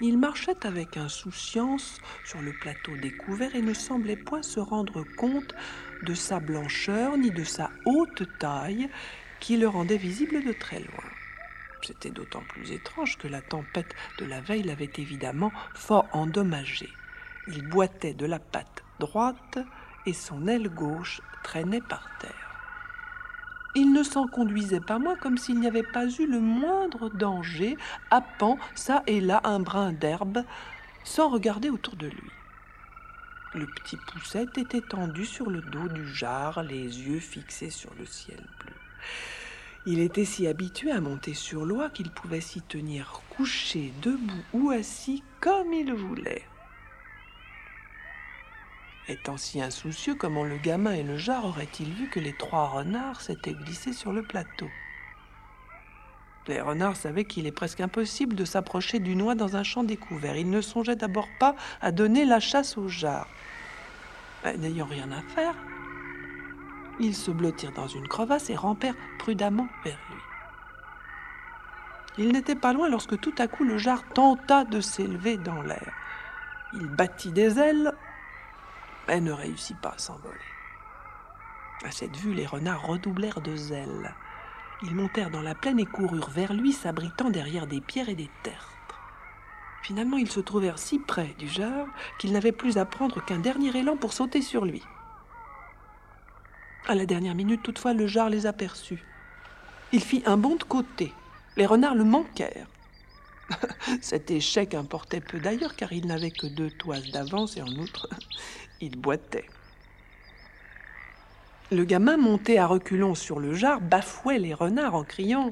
Il 0.00 0.18
marchait 0.18 0.66
avec 0.66 0.96
insouciance 0.96 2.00
sur 2.24 2.42
le 2.42 2.52
plateau 2.52 2.96
découvert 2.96 3.54
et 3.54 3.62
ne 3.62 3.74
semblait 3.74 4.16
point 4.16 4.42
se 4.42 4.58
rendre 4.58 5.04
compte 5.16 5.54
de 6.02 6.14
sa 6.14 6.40
blancheur 6.40 7.16
ni 7.16 7.30
de 7.30 7.44
sa 7.44 7.70
haute 7.84 8.24
taille 8.38 8.88
qui 9.38 9.56
le 9.56 9.68
rendait 9.68 9.96
visible 9.96 10.42
de 10.44 10.52
très 10.52 10.80
loin. 10.80 11.04
C'était 11.82 12.10
d'autant 12.10 12.42
plus 12.48 12.72
étrange 12.72 13.18
que 13.18 13.28
la 13.28 13.40
tempête 13.42 13.94
de 14.18 14.24
la 14.24 14.40
veille 14.40 14.62
l'avait 14.62 14.90
évidemment 14.96 15.52
fort 15.74 16.08
endommagé. 16.12 16.88
Il 17.48 17.68
boitait 17.68 18.14
de 18.14 18.26
la 18.26 18.38
patte 18.38 18.82
droite 18.98 19.58
et 20.06 20.12
son 20.12 20.48
aile 20.48 20.70
gauche 20.70 21.20
traînait 21.42 21.82
par 21.82 22.08
terre. 22.20 22.43
Il 23.76 23.92
ne 23.92 24.02
s'en 24.02 24.28
conduisait 24.28 24.80
pas 24.80 24.98
moins 24.98 25.16
comme 25.16 25.36
s'il 25.36 25.58
n'y 25.58 25.66
avait 25.66 25.82
pas 25.82 26.06
eu 26.06 26.26
le 26.26 26.38
moindre 26.38 27.10
danger, 27.10 27.76
happant 28.10 28.58
çà 28.76 29.02
et 29.06 29.20
là 29.20 29.40
un 29.44 29.58
brin 29.58 29.92
d'herbe, 29.92 30.44
sans 31.02 31.28
regarder 31.28 31.70
autour 31.70 31.96
de 31.96 32.06
lui. 32.06 32.30
Le 33.54 33.66
petit 33.66 33.96
poussette 33.96 34.58
était 34.58 34.80
tendu 34.80 35.24
sur 35.24 35.50
le 35.50 35.60
dos 35.60 35.88
du 35.88 36.06
jar, 36.06 36.62
les 36.62 36.82
yeux 36.82 37.20
fixés 37.20 37.70
sur 37.70 37.90
le 37.98 38.06
ciel 38.06 38.44
bleu. 38.60 38.74
Il 39.86 39.98
était 39.98 40.24
si 40.24 40.46
habitué 40.46 40.90
à 40.90 41.00
monter 41.00 41.34
sur 41.34 41.66
l'oie 41.66 41.90
qu'il 41.90 42.10
pouvait 42.10 42.40
s'y 42.40 42.62
tenir 42.62 43.20
couché, 43.28 43.92
debout 44.02 44.44
ou 44.52 44.70
assis 44.70 45.22
comme 45.40 45.72
il 45.72 45.92
voulait. 45.92 46.42
Étant 49.06 49.36
si 49.36 49.60
insoucieux, 49.60 50.14
comment 50.14 50.44
le 50.44 50.56
gamin 50.56 50.92
et 50.92 51.02
le 51.02 51.18
jar 51.18 51.44
auraient-ils 51.44 51.92
vu 51.92 52.08
que 52.08 52.20
les 52.20 52.32
trois 52.32 52.68
renards 52.68 53.20
s'étaient 53.20 53.52
glissés 53.52 53.92
sur 53.92 54.12
le 54.12 54.22
plateau? 54.22 54.68
Les 56.46 56.60
renards 56.60 56.96
savaient 56.96 57.24
qu'il 57.24 57.46
est 57.46 57.52
presque 57.52 57.80
impossible 57.80 58.34
de 58.34 58.44
s'approcher 58.44 59.00
du 59.00 59.14
noix 59.16 59.34
dans 59.34 59.56
un 59.56 59.62
champ 59.62 59.84
découvert. 59.84 60.36
Ils 60.36 60.48
ne 60.48 60.60
songeaient 60.60 60.96
d'abord 60.96 61.28
pas 61.38 61.54
à 61.80 61.92
donner 61.92 62.24
la 62.24 62.40
chasse 62.40 62.78
au 62.78 62.88
jar. 62.88 63.28
N'ayant 64.58 64.86
rien 64.86 65.10
à 65.12 65.22
faire, 65.22 65.54
ils 67.00 67.14
se 67.14 67.30
blottirent 67.30 67.72
dans 67.72 67.88
une 67.88 68.08
crevasse 68.08 68.50
et 68.50 68.56
rampèrent 68.56 68.96
prudemment 69.18 69.68
vers 69.84 69.98
lui. 70.10 70.20
Il 72.16 72.32
n'était 72.32 72.54
pas 72.54 72.72
loin 72.72 72.88
lorsque 72.88 73.18
tout 73.20 73.34
à 73.38 73.48
coup 73.48 73.64
le 73.64 73.76
jar 73.76 74.04
tenta 74.14 74.64
de 74.64 74.80
s'élever 74.80 75.36
dans 75.36 75.62
l'air. 75.62 75.92
Il 76.74 76.86
battit 76.88 77.32
des 77.32 77.58
ailes, 77.58 77.92
mais 79.08 79.20
ne 79.20 79.32
réussit 79.32 79.78
pas 79.80 79.94
à 79.96 79.98
s'envoler. 79.98 80.38
À 81.84 81.90
cette 81.90 82.16
vue, 82.16 82.34
les 82.34 82.46
renards 82.46 82.86
redoublèrent 82.86 83.40
de 83.40 83.56
zèle. 83.56 84.14
Ils 84.82 84.94
montèrent 84.94 85.30
dans 85.30 85.42
la 85.42 85.54
plaine 85.54 85.78
et 85.78 85.86
coururent 85.86 86.30
vers 86.30 86.52
lui, 86.52 86.72
s'abritant 86.72 87.30
derrière 87.30 87.66
des 87.66 87.80
pierres 87.80 88.08
et 88.08 88.14
des 88.14 88.30
tertres. 88.42 88.74
Finalement, 89.82 90.16
ils 90.16 90.30
se 90.30 90.40
trouvèrent 90.40 90.78
si 90.78 90.98
près 90.98 91.34
du 91.38 91.46
jar 91.46 91.86
qu'ils 92.18 92.32
n'avaient 92.32 92.52
plus 92.52 92.78
à 92.78 92.86
prendre 92.86 93.22
qu'un 93.22 93.38
dernier 93.38 93.76
élan 93.76 93.96
pour 93.98 94.14
sauter 94.14 94.40
sur 94.40 94.64
lui. 94.64 94.82
À 96.86 96.94
la 96.94 97.04
dernière 97.04 97.34
minute, 97.34 97.62
toutefois, 97.62 97.92
le 97.92 98.06
jar 98.06 98.30
les 98.30 98.46
aperçut. 98.46 99.04
Il 99.92 100.02
fit 100.02 100.22
un 100.26 100.36
bond 100.36 100.56
de 100.56 100.64
côté. 100.64 101.12
Les 101.56 101.66
renards 101.66 101.94
le 101.94 102.04
manquèrent. 102.04 102.66
Cet 104.00 104.30
échec 104.30 104.74
importait 104.74 105.20
peu 105.20 105.38
d'ailleurs, 105.38 105.76
car 105.76 105.92
il 105.92 106.06
n'avait 106.06 106.30
que 106.30 106.46
deux 106.46 106.70
toises 106.70 107.10
d'avance 107.10 107.56
et 107.56 107.62
en 107.62 107.72
outre, 107.76 108.08
il 108.80 108.96
boitait. 108.96 109.46
Le 111.72 111.84
gamin 111.84 112.16
monté 112.16 112.58
à 112.58 112.66
reculons 112.66 113.14
sur 113.14 113.40
le 113.40 113.54
jar 113.54 113.80
bafouait 113.80 114.38
les 114.38 114.54
renards 114.54 114.94
en 114.94 115.02
criant 115.02 115.50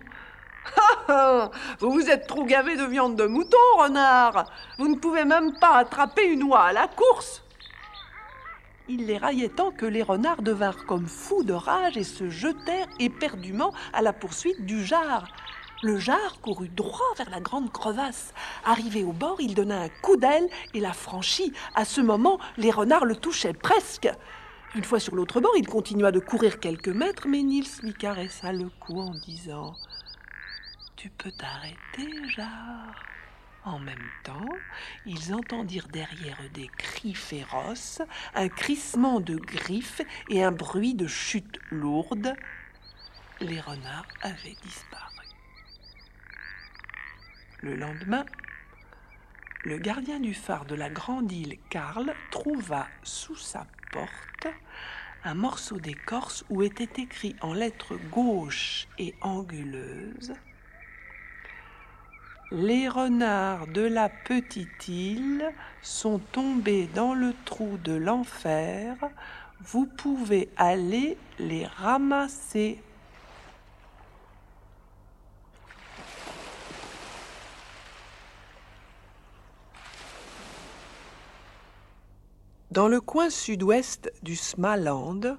Vous 1.81 1.91
vous 1.91 2.09
êtes 2.11 2.27
trop 2.27 2.45
gavé 2.45 2.77
de 2.77 2.85
viande 2.85 3.17
de 3.17 3.27
mouton, 3.27 3.57
renard 3.79 4.51
Vous 4.79 4.89
ne 4.89 4.97
pouvez 4.97 5.25
même 5.25 5.59
pas 5.59 5.77
attraper 5.77 6.27
une 6.27 6.45
oie 6.45 6.65
à 6.65 6.73
la 6.73 6.87
course 6.87 7.43
Il 8.89 9.07
les 9.07 9.19
raillait 9.19 9.49
tant 9.49 9.71
que 9.71 9.87
les 9.87 10.03
renards 10.03 10.43
devinrent 10.43 10.85
comme 10.87 11.09
fous 11.09 11.45
de 11.45 11.55
rage 11.55 11.97
et 11.97 12.05
se 12.05 12.29
jetèrent 12.29 12.89
éperdument 13.01 13.73
à 13.93 14.03
la 14.03 14.13
poursuite 14.13 14.65
du 14.65 14.85
jar. 14.85 15.27
Le 15.83 15.99
jar 15.99 16.41
courut 16.41 16.69
droit 16.69 17.13
vers 17.17 17.29
la 17.29 17.41
grande 17.41 17.73
crevasse. 17.73 18.33
Arrivé 18.65 19.03
au 19.03 19.13
bord, 19.13 19.41
il 19.41 19.57
donna 19.57 19.81
un 19.81 19.89
coup 19.89 20.17
d'aile 20.17 20.49
et 20.75 20.81
la 20.81 20.93
franchit. 20.93 21.53
À 21.75 21.85
ce 21.85 22.01
moment, 22.01 22.39
les 22.57 22.71
renards 22.71 23.05
le 23.05 23.17
touchaient 23.17 23.53
presque. 23.53 24.09
Une 24.77 24.85
fois 24.85 25.01
sur 25.01 25.17
l'autre 25.17 25.41
bord, 25.41 25.57
il 25.57 25.67
continua 25.67 26.13
de 26.13 26.21
courir 26.21 26.61
quelques 26.61 26.87
mètres, 26.87 27.27
mais 27.27 27.43
Nils 27.43 27.81
lui 27.83 27.95
caressa 27.95 28.53
le 28.53 28.71
cou 28.79 29.01
en 29.01 29.11
disant 29.27 29.75
Tu 30.95 31.11
peux 31.11 31.33
t'arrêter, 31.33 32.29
jar 32.29 32.95
en 33.65 33.79
même 33.79 34.11
temps, 34.25 34.49
ils 35.07 35.33
entendirent 35.33 35.87
derrière 35.87 36.39
des 36.53 36.69
cris 36.79 37.15
féroces, 37.15 38.03
un 38.35 38.49
crissement 38.49 39.21
de 39.21 39.37
griffes 39.37 40.03
et 40.29 40.43
un 40.43 40.51
bruit 40.51 40.95
de 40.95 41.07
chute 41.07 41.61
lourde. 41.71 42.35
Les 43.41 43.61
renards 43.61 44.09
avaient 44.23 44.57
disparu. 44.65 45.12
Le 47.63 47.77
lendemain, 47.77 48.27
le 49.65 49.79
gardien 49.79 50.19
du 50.19 50.35
phare 50.35 50.65
de 50.65 50.75
la 50.75 50.91
grande 50.91 51.31
île, 51.31 51.59
Karl, 51.71 52.13
trouva 52.33 52.89
sous 53.05 53.37
sa 53.37 53.69
porte 53.93 54.49
un 55.25 55.35
morceau 55.35 55.79
d'écorce 55.79 56.45
où 56.51 56.63
était 56.65 57.01
écrit 57.01 57.37
en 57.41 57.55
lettres 57.55 57.97
gauches 58.11 58.89
et 58.99 59.15
anguleuses 59.21 60.35
Les 62.51 62.89
renards 62.89 63.69
de 63.69 63.83
la 63.83 64.09
petite 64.09 64.89
île 64.89 65.49
sont 65.83 66.19
tombés 66.19 66.89
dans 66.97 67.15
le 67.15 67.33
trou 67.45 67.79
de 67.85 67.93
l'enfer. 67.93 68.97
Vous 69.61 69.87
pouvez 69.87 70.49
aller 70.57 71.17
les 71.39 71.67
ramasser. 71.67 72.83
Dans 82.73 82.89
le 82.89 83.03
coin 83.03 83.29
sud-ouest 83.29 84.11
du 84.23 84.35
Smaland 84.35 85.37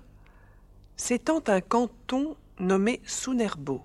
s'étend 0.96 1.41
un 1.48 1.62
canton 1.62 2.38
nommé 2.60 3.02
Sunerbo. 3.08 3.82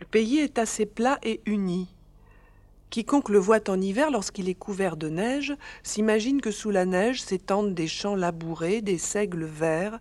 Le 0.00 0.06
pays 0.06 0.38
est 0.38 0.58
assez 0.58 0.86
plat 0.86 1.18
et 1.22 1.42
uni. 1.44 1.94
Quiconque 2.88 3.28
le 3.28 3.38
voit 3.38 3.68
en 3.68 3.78
hiver 3.78 4.10
lorsqu'il 4.10 4.48
est 4.48 4.54
couvert 4.54 4.96
de 4.96 5.10
neige 5.10 5.54
s'imagine 5.82 6.40
que 6.40 6.50
sous 6.50 6.70
la 6.70 6.86
neige 6.86 7.20
s'étendent 7.20 7.74
des 7.74 7.88
champs 7.88 8.16
labourés, 8.16 8.80
des 8.80 8.96
seigles 8.96 9.44
verts 9.44 10.00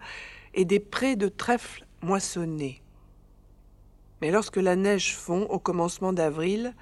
et 0.53 0.63
des 0.63 0.79
prés 0.79 1.17
de 1.17 1.27
trèfle 1.27 1.85
moissonnés. 2.01 2.81
Mais 4.21 4.31
lorsque 4.31 4.55
la 4.55 4.77
neige 4.77 5.13
fond 5.13 5.45
au 5.49 5.59
commencement 5.59 6.13
d'avril, 6.13 6.73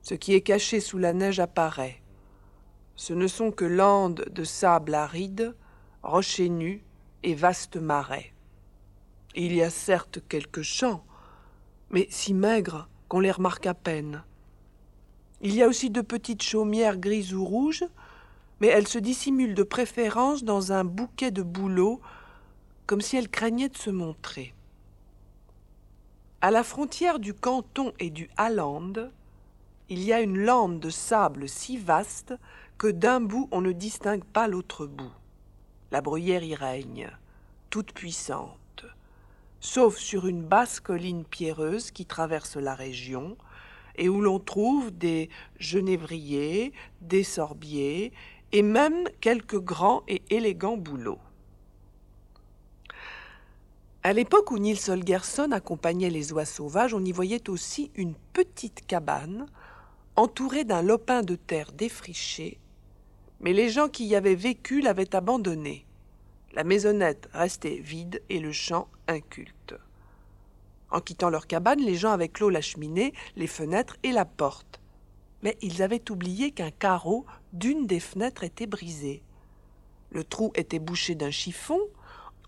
ce 0.00 0.14
qui 0.14 0.32
est 0.32 0.40
caché 0.40 0.80
sous 0.80 0.96
la 0.96 1.12
neige 1.12 1.38
apparaît 1.38 2.01
ce 3.02 3.12
ne 3.12 3.26
sont 3.26 3.50
que 3.50 3.64
landes 3.64 4.24
de 4.30 4.44
sable 4.44 4.94
aride, 4.94 5.56
rochers 6.04 6.48
nus 6.48 6.84
et 7.24 7.34
vastes 7.34 7.74
marais. 7.76 8.32
Il 9.34 9.52
y 9.52 9.60
a 9.60 9.70
certes 9.70 10.20
quelques 10.28 10.62
champs, 10.62 11.02
mais 11.90 12.06
si 12.10 12.32
maigres 12.32 12.88
qu'on 13.08 13.18
les 13.18 13.32
remarque 13.32 13.66
à 13.66 13.74
peine. 13.74 14.22
Il 15.40 15.52
y 15.52 15.64
a 15.64 15.66
aussi 15.66 15.90
de 15.90 16.00
petites 16.00 16.44
chaumières 16.44 16.96
grises 16.96 17.34
ou 17.34 17.44
rouges, 17.44 17.84
mais 18.60 18.68
elles 18.68 18.86
se 18.86 19.00
dissimulent 19.00 19.56
de 19.56 19.64
préférence 19.64 20.44
dans 20.44 20.70
un 20.70 20.84
bouquet 20.84 21.32
de 21.32 21.42
bouleaux, 21.42 22.00
comme 22.86 23.00
si 23.00 23.16
elles 23.16 23.28
craignaient 23.28 23.68
de 23.68 23.76
se 23.76 23.90
montrer. 23.90 24.54
À 26.40 26.52
la 26.52 26.62
frontière 26.62 27.18
du 27.18 27.34
canton 27.34 27.92
et 27.98 28.10
du 28.10 28.30
Halland, 28.36 29.10
il 29.88 30.04
y 30.04 30.12
a 30.12 30.20
une 30.20 30.38
lande 30.38 30.78
de 30.78 30.88
sable 30.88 31.48
si 31.48 31.76
vaste 31.76 32.34
que 32.78 32.88
d'un 32.88 33.20
bout 33.20 33.48
on 33.52 33.60
ne 33.60 33.72
distingue 33.72 34.24
pas 34.24 34.48
l'autre 34.48 34.86
bout. 34.86 35.12
La 35.90 36.00
bruyère 36.00 36.42
y 36.42 36.54
règne, 36.54 37.10
toute 37.70 37.92
puissante, 37.92 38.84
sauf 39.60 39.96
sur 39.96 40.26
une 40.26 40.42
basse 40.42 40.80
colline 40.80 41.24
pierreuse 41.24 41.90
qui 41.90 42.06
traverse 42.06 42.56
la 42.56 42.74
région, 42.74 43.36
et 43.96 44.08
où 44.08 44.20
l'on 44.20 44.38
trouve 44.38 44.90
des 44.90 45.28
genévriers, 45.58 46.72
des 47.00 47.24
sorbiers, 47.24 48.12
et 48.52 48.62
même 48.62 49.08
quelques 49.20 49.60
grands 49.60 50.02
et 50.08 50.22
élégants 50.30 50.76
bouleaux. 50.76 51.20
À 54.02 54.12
l'époque 54.12 54.50
où 54.50 54.58
Nils 54.58 54.90
Holgersson 54.90 55.52
accompagnait 55.52 56.10
les 56.10 56.32
oies 56.32 56.44
sauvages, 56.44 56.92
on 56.92 57.04
y 57.04 57.12
voyait 57.12 57.48
aussi 57.48 57.92
une 57.94 58.14
petite 58.32 58.84
cabane 58.86 59.46
entourée 60.16 60.64
d'un 60.64 60.82
lopin 60.82 61.22
de 61.22 61.36
terre 61.36 61.70
défriché 61.72 62.58
mais 63.42 63.52
les 63.52 63.68
gens 63.68 63.88
qui 63.88 64.06
y 64.06 64.14
avaient 64.14 64.34
vécu 64.36 64.80
l'avaient 64.80 65.14
abandonné. 65.14 65.84
La 66.54 66.64
maisonnette 66.64 67.28
restait 67.32 67.78
vide 67.78 68.22
et 68.28 68.38
le 68.38 68.52
champ 68.52 68.88
inculte. 69.08 69.74
En 70.90 71.00
quittant 71.00 71.30
leur 71.30 71.46
cabane, 71.46 71.80
les 71.80 71.96
gens 71.96 72.12
avaient 72.12 72.28
clos 72.28 72.50
la 72.50 72.60
cheminée, 72.60 73.12
les 73.36 73.46
fenêtres 73.46 73.96
et 74.02 74.12
la 74.12 74.24
porte. 74.24 74.80
Mais 75.42 75.56
ils 75.62 75.82
avaient 75.82 76.10
oublié 76.10 76.52
qu'un 76.52 76.70
carreau 76.70 77.26
d'une 77.52 77.86
des 77.86 78.00
fenêtres 78.00 78.44
était 78.44 78.66
brisé. 78.66 79.22
Le 80.10 80.24
trou 80.24 80.52
était 80.54 80.78
bouché 80.78 81.14
d'un 81.14 81.30
chiffon. 81.30 81.80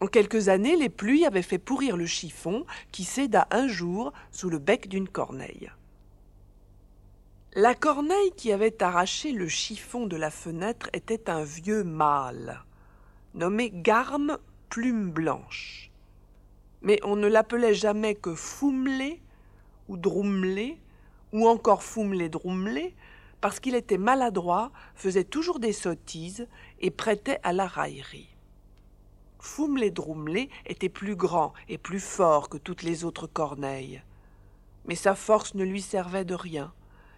En 0.00 0.07
quelques 0.07 0.48
années, 0.48 0.76
les 0.76 0.90
pluies 0.90 1.24
avaient 1.24 1.42
fait 1.42 1.59
pourrir 1.59 1.96
le 1.96 2.07
chiffon 2.07 2.66
qui 2.92 3.04
céda 3.04 3.48
un 3.50 3.66
jour 3.66 4.12
sous 4.30 4.50
le 4.50 4.59
bec 4.59 4.88
d'une 4.88 5.09
corneille. 5.09 5.70
La 7.57 7.77
corneille 7.77 8.33
qui 8.37 8.51
avait 8.51 8.83
arraché 8.83 9.31
le 9.31 9.47
chiffon 9.47 10.09
de 10.09 10.17
la 10.17 10.33
fenêtre 10.33 10.90
était 10.93 11.31
un 11.31 11.45
vieux 11.45 11.85
mâle, 11.85 12.64
nommé 13.35 13.71
Garme 13.73 14.38
Plume 14.71 15.12
Blanche. 15.12 15.93
Mais 16.83 16.99
on 17.05 17.14
ne 17.14 17.29
l'appelait 17.29 17.73
jamais 17.73 18.17
que 18.17 18.35
Foumlé 18.35 19.23
ou 19.87 19.97
Droumlé, 19.97 20.81
ou 21.33 21.47
encore 21.47 21.85
Foumlé 21.85 22.29
Droumlé, 22.29 22.93
parce 23.40 23.61
qu'il 23.61 23.77
était 23.77 23.99
maladroit, 23.99 24.73
faisait 24.97 25.23
toujours 25.23 25.61
des 25.61 25.73
sottises 25.73 26.49
et 26.81 26.90
prêtait 26.90 27.38
à 27.45 27.53
la 27.53 27.69
raillerie. 27.69 28.35
Foumlé-Droumlé 29.38 30.49
était 30.67 30.88
plus 30.88 31.14
grand 31.14 31.53
et 31.69 31.79
plus 31.79 32.01
fort 32.01 32.49
que 32.49 32.59
toutes 32.59 32.83
les 32.83 33.05
autres 33.05 33.29
corneilles. 33.29 34.03
Mais 34.87 34.97
sa 34.97 35.14
force 35.14 35.55
ne 35.55 35.62
lui 35.62 35.83
servait 35.83 36.25
de 36.25 36.35
rien. 36.35 36.73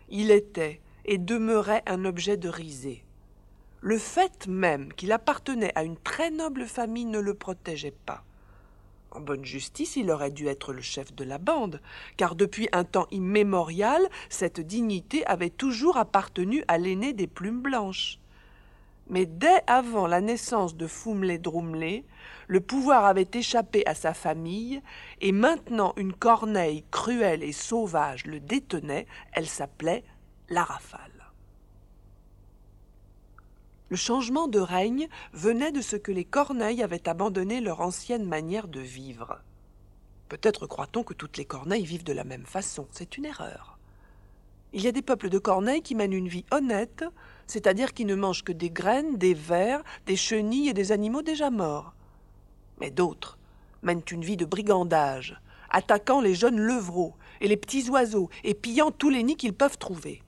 Il 0.08 0.30
était 0.30 0.80
et 1.04 1.18
demeurait 1.18 1.82
un 1.86 2.04
objet 2.04 2.36
de 2.36 2.48
risée. 2.48 3.04
Le 3.80 3.98
fait 3.98 4.46
même 4.46 4.92
qu'il 4.92 5.12
appartenait 5.12 5.72
à 5.74 5.84
une 5.84 5.96
très 5.96 6.30
noble 6.30 6.66
famille 6.66 7.04
ne 7.04 7.18
le 7.18 7.34
protégeait 7.34 7.94
pas. 8.06 8.24
En 9.10 9.20
bonne 9.20 9.44
justice, 9.44 9.96
il 9.96 10.10
aurait 10.10 10.30
dû 10.30 10.46
être 10.46 10.72
le 10.72 10.82
chef 10.82 11.14
de 11.14 11.24
la 11.24 11.38
bande, 11.38 11.80
car 12.16 12.34
depuis 12.34 12.68
un 12.72 12.84
temps 12.84 13.06
immémorial, 13.10 14.02
cette 14.28 14.60
dignité 14.60 15.24
avait 15.26 15.50
toujours 15.50 15.96
appartenu 15.96 16.62
à 16.68 16.78
l'aîné 16.78 17.12
des 17.12 17.26
plumes 17.26 17.62
blanches. 17.62 18.18
Mais 19.08 19.26
dès 19.26 19.62
avant 19.66 20.06
la 20.06 20.20
naissance 20.20 20.76
de 20.76 20.86
Foumlé 20.86 21.38
Droumlé, 21.38 22.04
le 22.48 22.60
pouvoir 22.60 23.04
avait 23.04 23.28
échappé 23.34 23.86
à 23.86 23.94
sa 23.94 24.14
famille, 24.14 24.82
et 25.20 25.32
maintenant 25.32 25.92
une 25.96 26.12
corneille 26.12 26.84
cruelle 26.90 27.42
et 27.42 27.52
sauvage 27.52 28.26
le 28.26 28.40
détenait, 28.40 29.06
elle 29.32 29.46
s'appelait 29.46 30.04
la 30.48 30.64
rafale. 30.64 31.16
Le 33.88 33.96
changement 33.96 34.48
de 34.48 34.58
règne 34.58 35.08
venait 35.32 35.70
de 35.70 35.80
ce 35.80 35.94
que 35.94 36.10
les 36.10 36.24
corneilles 36.24 36.82
avaient 36.82 37.08
abandonné 37.08 37.60
leur 37.60 37.80
ancienne 37.80 38.24
manière 38.24 38.66
de 38.66 38.80
vivre. 38.80 39.38
Peut-être 40.28 40.66
croit-on 40.66 41.04
que 41.04 41.14
toutes 41.14 41.36
les 41.36 41.44
corneilles 41.44 41.84
vivent 41.84 42.02
de 42.02 42.12
la 42.12 42.24
même 42.24 42.46
façon. 42.46 42.88
C'est 42.90 43.16
une 43.16 43.26
erreur. 43.26 43.78
Il 44.72 44.82
y 44.82 44.88
a 44.88 44.92
des 44.92 45.02
peuples 45.02 45.28
de 45.28 45.38
corneilles 45.38 45.82
qui 45.82 45.94
mènent 45.94 46.12
une 46.12 46.26
vie 46.26 46.44
honnête, 46.50 47.04
c'est-à-dire 47.46 47.94
qui 47.94 48.04
ne 48.04 48.14
mangent 48.14 48.44
que 48.44 48.52
des 48.52 48.70
graines, 48.70 49.16
des 49.16 49.34
vers, 49.34 49.82
des 50.06 50.16
chenilles 50.16 50.68
et 50.68 50.74
des 50.74 50.92
animaux 50.92 51.22
déjà 51.22 51.50
morts. 51.50 51.94
Mais 52.80 52.90
d'autres 52.90 53.38
mènent 53.82 54.02
une 54.10 54.24
vie 54.24 54.36
de 54.36 54.44
brigandage, 54.44 55.40
attaquant 55.70 56.20
les 56.20 56.34
jeunes 56.34 56.58
levreaux 56.58 57.14
et 57.40 57.48
les 57.48 57.56
petits 57.56 57.88
oiseaux 57.90 58.28
et 58.44 58.54
pillant 58.54 58.90
tous 58.90 59.10
les 59.10 59.22
nids 59.22 59.36
qu'ils 59.36 59.54
peuvent 59.54 59.78
trouver. 59.78 60.22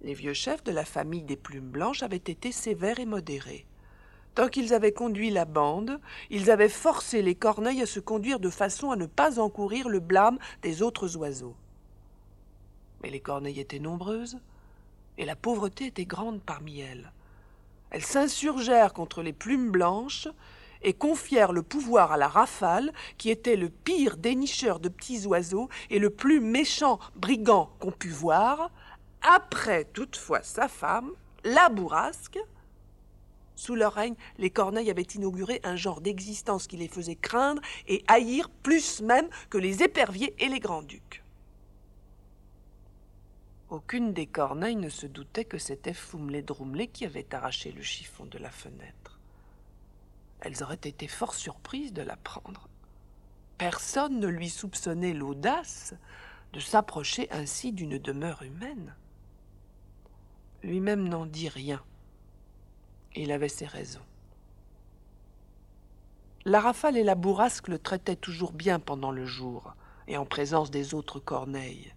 Les 0.00 0.14
vieux 0.14 0.34
chefs 0.34 0.62
de 0.62 0.72
la 0.72 0.84
famille 0.84 1.24
des 1.24 1.36
plumes 1.36 1.70
blanches 1.70 2.02
avaient 2.02 2.16
été 2.16 2.52
sévères 2.52 3.00
et 3.00 3.06
modérés. 3.06 3.66
Tant 4.36 4.46
qu'ils 4.46 4.72
avaient 4.72 4.92
conduit 4.92 5.30
la 5.30 5.44
bande, 5.44 6.00
ils 6.30 6.52
avaient 6.52 6.68
forcé 6.68 7.22
les 7.22 7.34
corneilles 7.34 7.82
à 7.82 7.86
se 7.86 7.98
conduire 7.98 8.38
de 8.38 8.50
façon 8.50 8.92
à 8.92 8.96
ne 8.96 9.06
pas 9.06 9.40
encourir 9.40 9.88
le 9.88 9.98
blâme 9.98 10.38
des 10.62 10.82
autres 10.82 11.16
oiseaux. 11.16 11.56
Mais 13.02 13.10
les 13.10 13.18
corneilles 13.18 13.58
étaient 13.58 13.80
nombreuses, 13.80 14.38
et 15.18 15.24
la 15.24 15.36
pauvreté 15.36 15.86
était 15.86 16.06
grande 16.06 16.40
parmi 16.40 16.80
elles. 16.80 17.12
Elles 17.90 18.04
s'insurgèrent 18.04 18.94
contre 18.94 19.22
les 19.22 19.32
plumes 19.32 19.70
blanches 19.70 20.28
et 20.82 20.94
confièrent 20.94 21.52
le 21.52 21.62
pouvoir 21.62 22.12
à 22.12 22.16
la 22.16 22.28
rafale, 22.28 22.92
qui 23.18 23.30
était 23.30 23.56
le 23.56 23.68
pire 23.68 24.16
dénicheur 24.16 24.78
de 24.78 24.88
petits 24.88 25.26
oiseaux 25.26 25.68
et 25.90 25.98
le 25.98 26.10
plus 26.10 26.40
méchant 26.40 27.00
brigand 27.16 27.70
qu'on 27.80 27.90
pût 27.90 28.10
voir, 28.10 28.70
après 29.22 29.84
toutefois 29.84 30.42
sa 30.42 30.68
femme, 30.68 31.10
la 31.44 31.68
bourrasque. 31.68 32.38
Sous 33.56 33.74
leur 33.74 33.94
règne, 33.94 34.14
les 34.38 34.50
corneilles 34.50 34.90
avaient 34.90 35.02
inauguré 35.02 35.60
un 35.64 35.74
genre 35.74 36.00
d'existence 36.00 36.68
qui 36.68 36.76
les 36.76 36.86
faisait 36.86 37.16
craindre 37.16 37.60
et 37.88 38.04
haïr 38.06 38.48
plus 38.62 39.02
même 39.02 39.28
que 39.50 39.58
les 39.58 39.82
éperviers 39.82 40.32
et 40.38 40.48
les 40.48 40.60
grands-ducs. 40.60 41.24
Aucune 43.70 44.12
des 44.12 44.26
corneilles 44.26 44.76
ne 44.76 44.88
se 44.88 45.06
doutait 45.06 45.44
que 45.44 45.58
c'était 45.58 45.94
Foumlé 45.94 46.42
Droumlé 46.42 46.88
qui 46.88 47.04
avait 47.04 47.34
arraché 47.34 47.72
le 47.72 47.82
chiffon 47.82 48.24
de 48.24 48.38
la 48.38 48.50
fenêtre. 48.50 49.18
Elles 50.40 50.62
auraient 50.62 50.74
été 50.74 51.08
fort 51.08 51.34
surprises 51.34 51.92
de 51.92 52.02
l'apprendre. 52.02 52.68
Personne 53.58 54.20
ne 54.20 54.28
lui 54.28 54.48
soupçonnait 54.48 55.12
l'audace 55.12 55.94
de 56.52 56.60
s'approcher 56.60 57.28
ainsi 57.30 57.72
d'une 57.72 57.98
demeure 57.98 58.42
humaine 58.42 58.94
lui-même 60.62 61.08
n'en 61.08 61.26
dit 61.26 61.48
rien. 61.48 61.82
Il 63.14 63.32
avait 63.32 63.48
ses 63.48 63.66
raisons. 63.66 64.04
La 66.44 66.60
rafale 66.60 66.96
et 66.96 67.04
la 67.04 67.14
bourrasque 67.14 67.68
le 67.68 67.78
traitaient 67.78 68.16
toujours 68.16 68.52
bien 68.52 68.78
pendant 68.78 69.10
le 69.10 69.26
jour, 69.26 69.74
et 70.06 70.16
en 70.16 70.24
présence 70.24 70.70
des 70.70 70.94
autres 70.94 71.20
corneilles. 71.20 71.92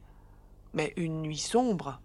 Mais 0.74 0.94
une 0.96 1.22
nuit 1.22 1.38
sombre, 1.38 2.00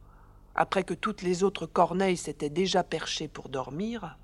après 0.54 0.84
que 0.84 0.94
toutes 0.94 1.22
les 1.22 1.44
autres 1.44 1.66
corneilles 1.66 2.16
s'étaient 2.16 2.50
déjà 2.50 2.82
perchées 2.82 3.28
pour 3.28 3.48
dormir, 3.48 4.18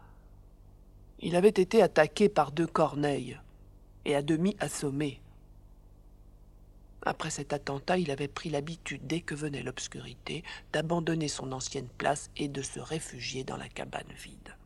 il 1.21 1.37
avait 1.37 1.49
été 1.49 1.83
attaqué 1.83 2.29
par 2.29 2.51
deux 2.51 2.67
corneilles, 2.67 3.39
et 4.05 4.17
à 4.17 4.23
demi 4.23 4.57
assommé. 4.59 5.21
Après 7.05 7.31
cet 7.31 7.53
attentat, 7.53 7.99
il 7.99 8.11
avait 8.11 8.29
pris 8.29 8.51
l'habitude, 8.51 9.07
dès 9.07 9.21
que 9.21 9.35
venait 9.35 9.63
l'obscurité, 9.63 10.45
d'abandonner 10.73 11.29
son 11.29 11.53
ancienne 11.53 11.89
place 11.99 12.31
et 12.37 12.49
de 12.49 12.63
se 12.63 12.81
réfugier 12.81 13.45
dans 13.45 13.57
la 13.57 13.69
cabane 13.69 14.13
vide. 14.17 14.57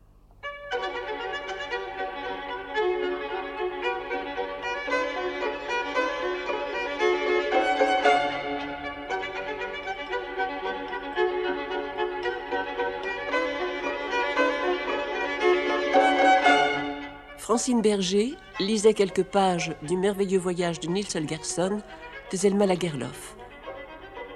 Francine 17.47 17.81
Berger 17.81 18.35
lisait 18.59 18.93
quelques 18.93 19.23
pages 19.23 19.73
du 19.81 19.95
merveilleux 19.95 20.37
voyage 20.37 20.81
de 20.81 20.89
Nils 20.89 21.07
Holgersson 21.15 21.81
de 22.29 22.35
Zelma 22.35 22.65
Lagerlof. 22.65 23.37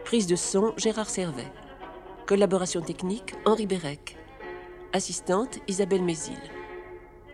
Prise 0.05 0.27
de 0.27 0.37
son 0.37 0.71
Gérard 0.77 1.09
Servet. 1.09 1.51
Collaboration 2.25 2.79
technique 2.79 3.33
Henri 3.43 3.65
Bérec. 3.65 4.15
Assistante 4.93 5.59
Isabelle 5.67 6.03
Mézil. 6.03 6.39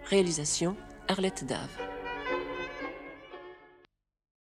Réalisation 0.05 0.75
Arlette 1.07 1.45
Dave. 1.45 1.86